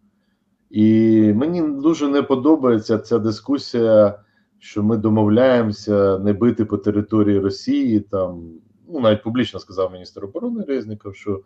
І 0.70 1.20
мені 1.32 1.62
дуже 1.62 2.08
не 2.08 2.22
подобається 2.22 2.98
ця 2.98 3.18
дискусія 3.18 4.18
що 4.60 4.82
ми 4.82 4.96
домовляємося 4.96 6.18
не 6.18 6.32
бити 6.32 6.64
по 6.64 6.78
території 6.78 7.38
Росії. 7.38 8.00
Там 8.00 8.52
ну 8.88 9.00
навіть 9.00 9.22
публічно 9.22 9.60
сказав 9.60 9.92
міністр 9.92 10.24
оборони 10.24 10.64
Резніков, 10.68 11.16
що 11.16 11.40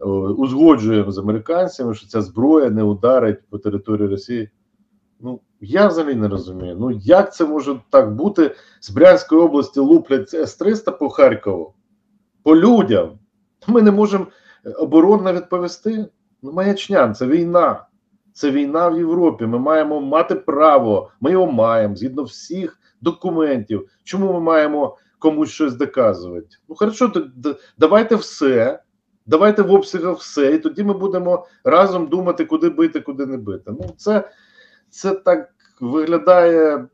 е, 0.00 0.04
узгоджуємо 0.04 1.12
з 1.12 1.18
американцями, 1.18 1.94
що 1.94 2.08
ця 2.08 2.22
зброя 2.22 2.70
не 2.70 2.82
ударить 2.82 3.38
по 3.50 3.58
території 3.58 4.08
Росії. 4.08 4.50
Ну 5.20 5.40
я 5.60 5.86
взагалі 5.86 6.14
не 6.14 6.28
розумію. 6.28 6.76
Ну 6.80 6.90
як 6.90 7.34
це 7.34 7.46
може 7.46 7.80
так 7.90 8.14
бути? 8.14 8.54
З 8.80 8.90
Брянської 8.90 9.40
області 9.40 9.80
луплять 9.80 10.34
С-300 10.34 10.98
по 10.98 11.08
Харкову, 11.08 11.74
по 12.42 12.56
людям. 12.56 13.18
Ми 13.68 13.82
не 13.82 13.90
можемо 13.90 14.26
оборонно 14.78 15.32
відповісти. 15.32 16.06
Ну, 16.42 16.52
маячня, 16.52 17.14
це 17.14 17.26
війна. 17.26 17.86
Це 18.32 18.50
війна 18.50 18.88
в 18.88 18.98
Європі. 18.98 19.46
Ми 19.46 19.58
маємо 19.58 20.00
мати 20.00 20.34
право. 20.34 21.10
Ми 21.20 21.30
його 21.30 21.52
маємо 21.52 21.96
згідно 21.96 22.22
всіх 22.22 22.80
документів. 23.00 23.88
Чому 24.04 24.32
ми 24.32 24.40
маємо 24.40 24.98
комусь 25.18 25.50
щось 25.50 25.74
доказувати? 25.74 26.48
Ну 26.68 26.74
хорошо, 26.74 27.08
то 27.08 27.56
давайте 27.78 28.16
все. 28.16 28.82
Давайте 29.26 29.62
в 29.62 29.72
обсягах 29.72 30.18
все, 30.18 30.54
і 30.54 30.58
тоді 30.58 30.84
ми 30.84 30.94
будемо 30.94 31.46
разом 31.64 32.06
думати, 32.06 32.44
куди 32.44 32.68
бити, 32.68 33.00
куди 33.00 33.26
не 33.26 33.36
бити. 33.36 33.70
Ну, 33.70 33.94
це, 33.96 34.30
це 34.90 35.14
так 35.14 35.48
виглядає 35.80 36.88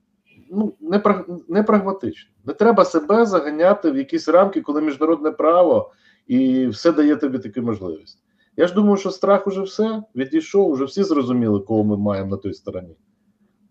ну, 0.51 0.75
непра- 0.83 1.41
непрагматично. 1.49 2.31
Не 2.45 2.55
треба 2.55 2.85
себе 2.85 3.27
заганяти 3.27 3.91
в 3.91 3.97
якісь 3.97 4.29
рамки, 4.29 4.61
коли 4.61 4.81
міжнародне 4.81 5.31
право 5.31 5.93
і 6.27 6.67
все 6.67 6.93
дає 6.93 7.17
тобі 7.17 7.39
таку 7.39 7.61
можливість. 7.61 8.19
Я 8.59 8.67
ж 8.67 8.75
думаю, 8.75 8.97
що 8.97 9.11
страх 9.11 9.47
уже 9.47 9.63
все 9.63 10.03
відійшов, 10.15 10.73
вже 10.73 10.85
всі 10.85 11.03
зрозуміли, 11.03 11.61
кого 11.61 11.85
ми 11.85 11.97
маємо 11.97 12.31
на 12.31 12.37
той 12.37 12.55
стороні. 12.55 12.97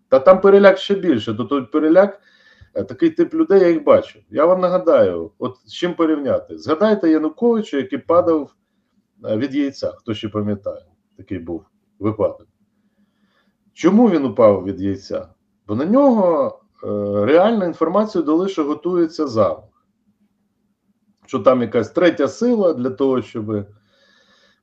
Та 0.10 0.20
там 0.20 0.42
переляк 0.42 0.78
ще 0.78 0.96
більше. 0.96 1.34
То 1.34 1.44
той 1.44 1.62
переляк 1.62 2.22
е, 2.74 2.84
такий 2.84 3.10
тип 3.10 3.34
людей, 3.34 3.62
я 3.62 3.70
їх 3.70 3.84
бачу. 3.84 4.20
Я 4.30 4.46
вам 4.46 4.62
нагадаю, 4.62 5.32
от 5.40 5.58
з 5.66 5.74
чим 5.74 5.94
порівняти. 5.94 6.58
Згадайте 6.58 7.10
Януковича, 7.10 7.78
який 7.78 8.00
падав 8.00 8.56
е, 9.26 9.38
від 9.38 9.56
яйця, 9.56 9.92
хто 9.98 10.14
ще 10.14 10.30
пам'ятає, 10.30 10.86
такий 11.18 11.40
був 11.40 11.66
випадок. 12.00 12.48
Чому 13.74 14.10
він 14.10 14.26
упав 14.26 14.64
від 14.64 14.82
яйця? 14.82 15.30
Бо 15.68 15.76
на 15.76 15.86
нього 15.86 16.60
е, 16.84 16.88
реальну 17.26 17.66
інформацію 17.66 18.24
дали, 18.24 18.50
що 18.50 18.64
готується 18.64 19.28
замах. 19.28 19.86
Що 21.26 21.40
там 21.40 21.62
якась 21.62 21.92
третя 21.92 22.28
сила 22.28 22.74
для 22.74 22.90
того, 22.90 23.22
щоб 23.22 23.66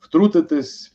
втрутитись. 0.05 0.90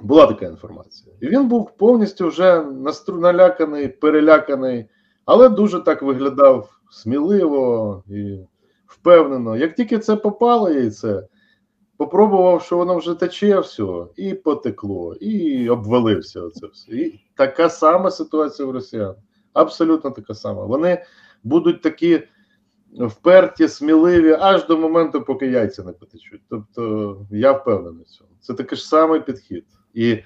Була 0.00 0.26
така 0.26 0.46
інформація. 0.46 1.14
І 1.20 1.26
він 1.26 1.48
був 1.48 1.76
повністю 1.76 2.28
вже 2.28 2.64
наляканий, 3.08 3.88
переляканий, 3.88 4.86
але 5.24 5.48
дуже 5.48 5.80
так 5.80 6.02
виглядав 6.02 6.70
сміливо 6.90 8.02
і 8.08 8.38
впевнено. 8.86 9.56
Як 9.56 9.74
тільки 9.74 9.98
це 9.98 10.16
попало 10.16 10.70
яйце, 10.70 11.28
попробував, 11.96 12.62
що 12.62 12.76
воно 12.76 12.96
вже 12.96 13.14
тече 13.14 13.60
все, 13.60 14.06
і 14.16 14.34
потекло, 14.34 15.14
і 15.14 15.68
обвалився 15.68 16.40
оце 16.40 16.66
все. 16.66 16.92
І 16.92 17.20
така 17.36 17.68
сама 17.68 18.10
ситуація 18.10 18.68
в 18.68 18.70
росіян. 18.70 19.14
Абсолютно 19.52 20.10
така 20.10 20.34
сама. 20.34 20.64
Вони 20.64 21.04
будуть 21.42 21.82
такі 21.82 22.22
вперті, 22.94 23.68
сміливі 23.68 24.36
аж 24.40 24.66
до 24.66 24.78
моменту, 24.78 25.22
поки 25.22 25.46
яйця 25.46 25.82
не 25.82 25.92
потечуть. 25.92 26.40
Тобто 26.48 27.26
я 27.30 27.52
впевнений 27.52 28.04
в 28.04 28.08
цьому. 28.08 28.30
Це 28.40 28.54
такий 28.54 28.78
ж 28.78 28.88
самий 28.88 29.20
підхід. 29.20 29.64
І 29.94 30.18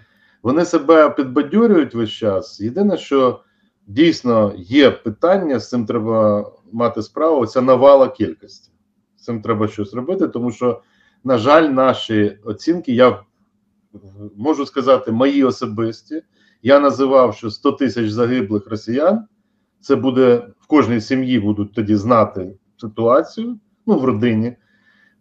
вони 0.43 0.65
себе 0.65 1.11
підбадьорюють 1.11 1.95
весь 1.95 2.11
час. 2.11 2.61
Єдине, 2.61 2.97
що 2.97 3.41
дійсно 3.87 4.53
є 4.57 4.91
питання, 4.91 5.59
з 5.59 5.69
цим 5.69 5.87
треба 5.87 6.51
мати 6.73 7.03
справу. 7.03 7.47
Це 7.47 7.61
навала 7.61 8.09
кількості. 8.09 8.71
З 9.17 9.25
цим 9.25 9.43
треба 9.43 9.69
щось 9.69 9.95
робити, 9.95 10.29
тому 10.29 10.51
що, 10.51 10.83
на 11.25 11.39
жаль, 11.39 11.69
наші 11.69 12.39
оцінки, 12.45 12.93
я 12.93 13.23
можу 14.37 14.67
сказати, 14.67 15.13
мої 15.13 15.45
особисті. 15.45 16.23
Я 16.63 16.81
називав, 16.81 17.35
що 17.35 17.51
100 17.51 17.73
тисяч 17.73 18.11
загиблих 18.11 18.67
росіян. 18.67 19.25
Це 19.81 19.97
буде 19.97 20.47
кожній 20.69 21.01
сім'ї 21.01 21.41
будуть 21.41 21.75
тоді 21.75 21.97
знати 21.97 22.55
ситуацію, 22.77 23.61
ну 23.87 23.99
в 23.99 24.05
родині, 24.05 24.57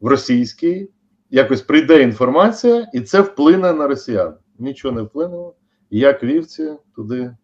в 0.02 0.08
російській. 0.08 0.90
Якось 1.30 1.62
прийде 1.62 2.04
інформація, 2.04 2.88
і 2.94 3.02
це 3.02 3.22
вплине 3.22 3.74
на 3.74 3.88
росіян. 3.88 4.36
Нічого 4.60 4.96
не 4.96 5.02
вплинуло. 5.02 5.56
Як 5.90 6.24
вівці 6.24 6.74
туди 6.96 7.36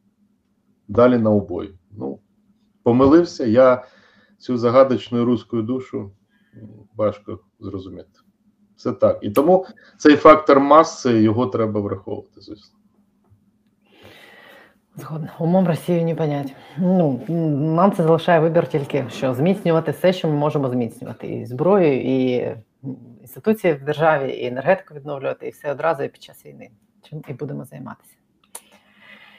далі 0.87 1.17
на 1.17 1.31
обой. 1.31 1.75
Ну, 1.91 2.19
помилився. 2.83 3.45
Я 3.45 3.83
цю 4.37 4.57
загадочну 4.57 5.25
руську 5.25 5.61
душу 5.61 6.11
важко 6.95 7.39
зрозуміти. 7.59 8.19
Це 8.75 8.91
так. 8.91 9.19
І 9.21 9.31
тому 9.31 9.65
цей 9.97 10.15
фактор 10.15 10.59
маси 10.59 11.21
його 11.21 11.47
треба 11.47 11.79
враховувати, 11.81 12.41
звісно. 12.41 12.79
Згодна. 14.95 15.33
Умом 15.39 15.67
Росію 15.67 16.03
не 16.03 16.15
понять. 16.15 16.55
Ну, 16.77 17.21
нам 17.75 17.91
це 17.91 18.03
залишає 18.03 18.39
вибір 18.39 18.67
тільки, 18.67 19.05
що 19.09 19.33
зміцнювати 19.33 19.91
все, 19.91 20.13
що 20.13 20.27
ми 20.27 20.33
можемо 20.33 20.69
зміцнювати. 20.69 21.27
І 21.27 21.45
зброю, 21.45 22.01
і 22.01 22.47
інституції 23.21 23.73
в 23.73 23.85
державі, 23.85 24.31
і 24.31 24.45
енергетику 24.47 24.93
відновлювати, 24.93 25.47
і 25.47 25.49
все 25.49 25.71
одразу 25.71 26.03
і 26.03 26.07
під 26.07 26.23
час 26.23 26.45
війни. 26.45 26.69
Чим 27.09 27.21
і 27.29 27.33
будемо 27.33 27.65
займатися. 27.65 28.15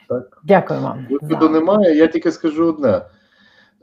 Так. 0.09 0.41
Дякую 0.43 0.81
вам. 0.81 1.07
Виходу 1.09 1.49
немає. 1.49 1.97
Я 1.97 2.07
тільки 2.07 2.31
скажу 2.31 2.65
одне: 2.65 3.05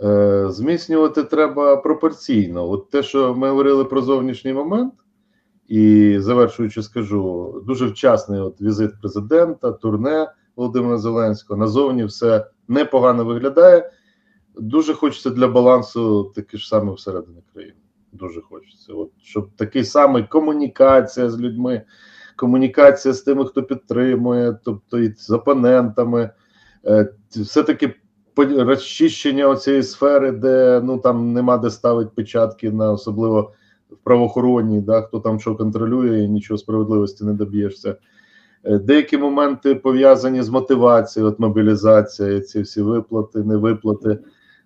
е, 0.02 0.46
зміцнювати 0.48 1.22
треба 1.22 1.76
пропорційно. 1.76 2.70
От 2.70 2.90
те, 2.90 3.02
що 3.02 3.34
ми 3.34 3.48
говорили 3.48 3.84
про 3.84 4.02
зовнішній 4.02 4.52
момент, 4.52 4.94
і 5.68 6.16
завершуючи, 6.18 6.82
скажу, 6.82 7.54
дуже 7.66 7.86
вчасний 7.86 8.40
от 8.40 8.60
візит 8.60 9.00
президента, 9.00 9.72
турне 9.72 10.28
Володимира 10.56 10.98
Зеленського. 10.98 11.60
Назовні 11.60 12.04
все 12.04 12.46
непогано 12.68 13.24
виглядає. 13.24 13.90
Дуже 14.54 14.94
хочеться 14.94 15.30
для 15.30 15.48
балансу 15.48 16.24
таке 16.34 16.58
ж 16.58 16.68
саме 16.68 16.92
всередині 16.92 17.42
країни. 17.52 17.76
Дуже 18.12 18.40
хочеться. 18.40 18.92
От 18.92 19.10
щоб 19.22 19.48
такий 19.56 19.84
самий 19.84 20.26
комунікація 20.26 21.30
з 21.30 21.40
людьми, 21.40 21.82
комунікація 22.36 23.14
з 23.14 23.22
тими, 23.22 23.44
хто 23.44 23.62
підтримує, 23.62 24.58
тобто 24.64 24.98
і 24.98 25.14
з 25.14 25.30
опонентами, 25.30 26.30
е, 26.86 27.14
все-таки 27.30 27.94
розчищення 28.36 29.56
цієї 29.56 29.82
сфери, 29.82 30.32
де 30.32 30.80
ну 30.84 30.98
там 30.98 31.32
нема 31.32 31.58
де 31.58 31.70
ставити 31.70 32.10
печатки 32.14 32.70
на 32.70 32.92
особливо 32.92 33.52
в 33.90 33.96
правоохоронній, 33.96 34.80
да, 34.80 35.02
хто 35.02 35.20
там 35.20 35.40
що 35.40 35.56
контролює, 35.56 36.24
і 36.24 36.28
нічого 36.28 36.58
справедливості 36.58 37.24
не 37.24 37.32
доб'єшся. 37.32 37.96
Е, 38.64 38.78
Деякі 38.78 39.18
моменти 39.18 39.74
пов'язані 39.74 40.42
з 40.42 40.48
мотивацією, 40.48 41.32
от 41.32 41.38
мобілізація, 41.38 42.40
ці 42.40 42.60
всі 42.60 42.82
виплати, 42.82 43.38
невиплати. 43.38 44.18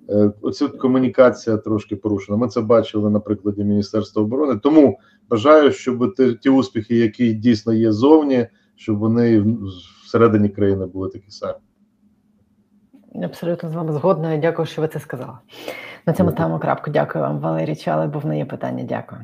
Е, 0.09 0.33
Оцю 0.41 0.79
комунікація 0.79 1.57
трошки 1.57 1.97
порушена. 1.97 2.39
Ми 2.39 2.49
це 2.49 2.61
бачили 2.61 3.11
на 3.11 3.21
прикладі 3.21 3.65
Міністерства 3.65 4.23
оборони. 4.23 4.61
Тому 4.63 4.99
бажаю, 5.31 5.73
щоб 5.73 6.15
ті, 6.17 6.35
ті 6.35 6.51
успіхи, 6.51 6.97
які 6.97 7.33
дійсно 7.33 7.73
є 7.73 7.93
зовні, 7.93 8.47
щоб 8.77 8.99
вони 8.99 9.45
всередині 10.05 10.49
країни 10.49 10.87
були 10.87 11.11
такі 11.11 11.31
самі. 11.31 11.59
Абсолютно 13.25 13.71
з 13.71 13.75
вами 13.75 13.93
згодна. 13.93 14.37
Дякую, 14.37 14.67
що 14.67 14.83
ви 14.83 14.89
це 14.89 15.01
сказали. 15.01 15.39
На 16.07 16.13
цьому 16.13 16.31
ставимо 16.31 16.59
крапку. 16.59 16.91
Дякую 16.91 17.25
вам, 17.25 17.39
Валерій 17.39 17.77
Чалий. 17.77 18.09
Був 18.09 18.27
на 18.27 18.35
є 18.35 18.45
питання. 18.45 18.85
Дякую. 18.85 19.21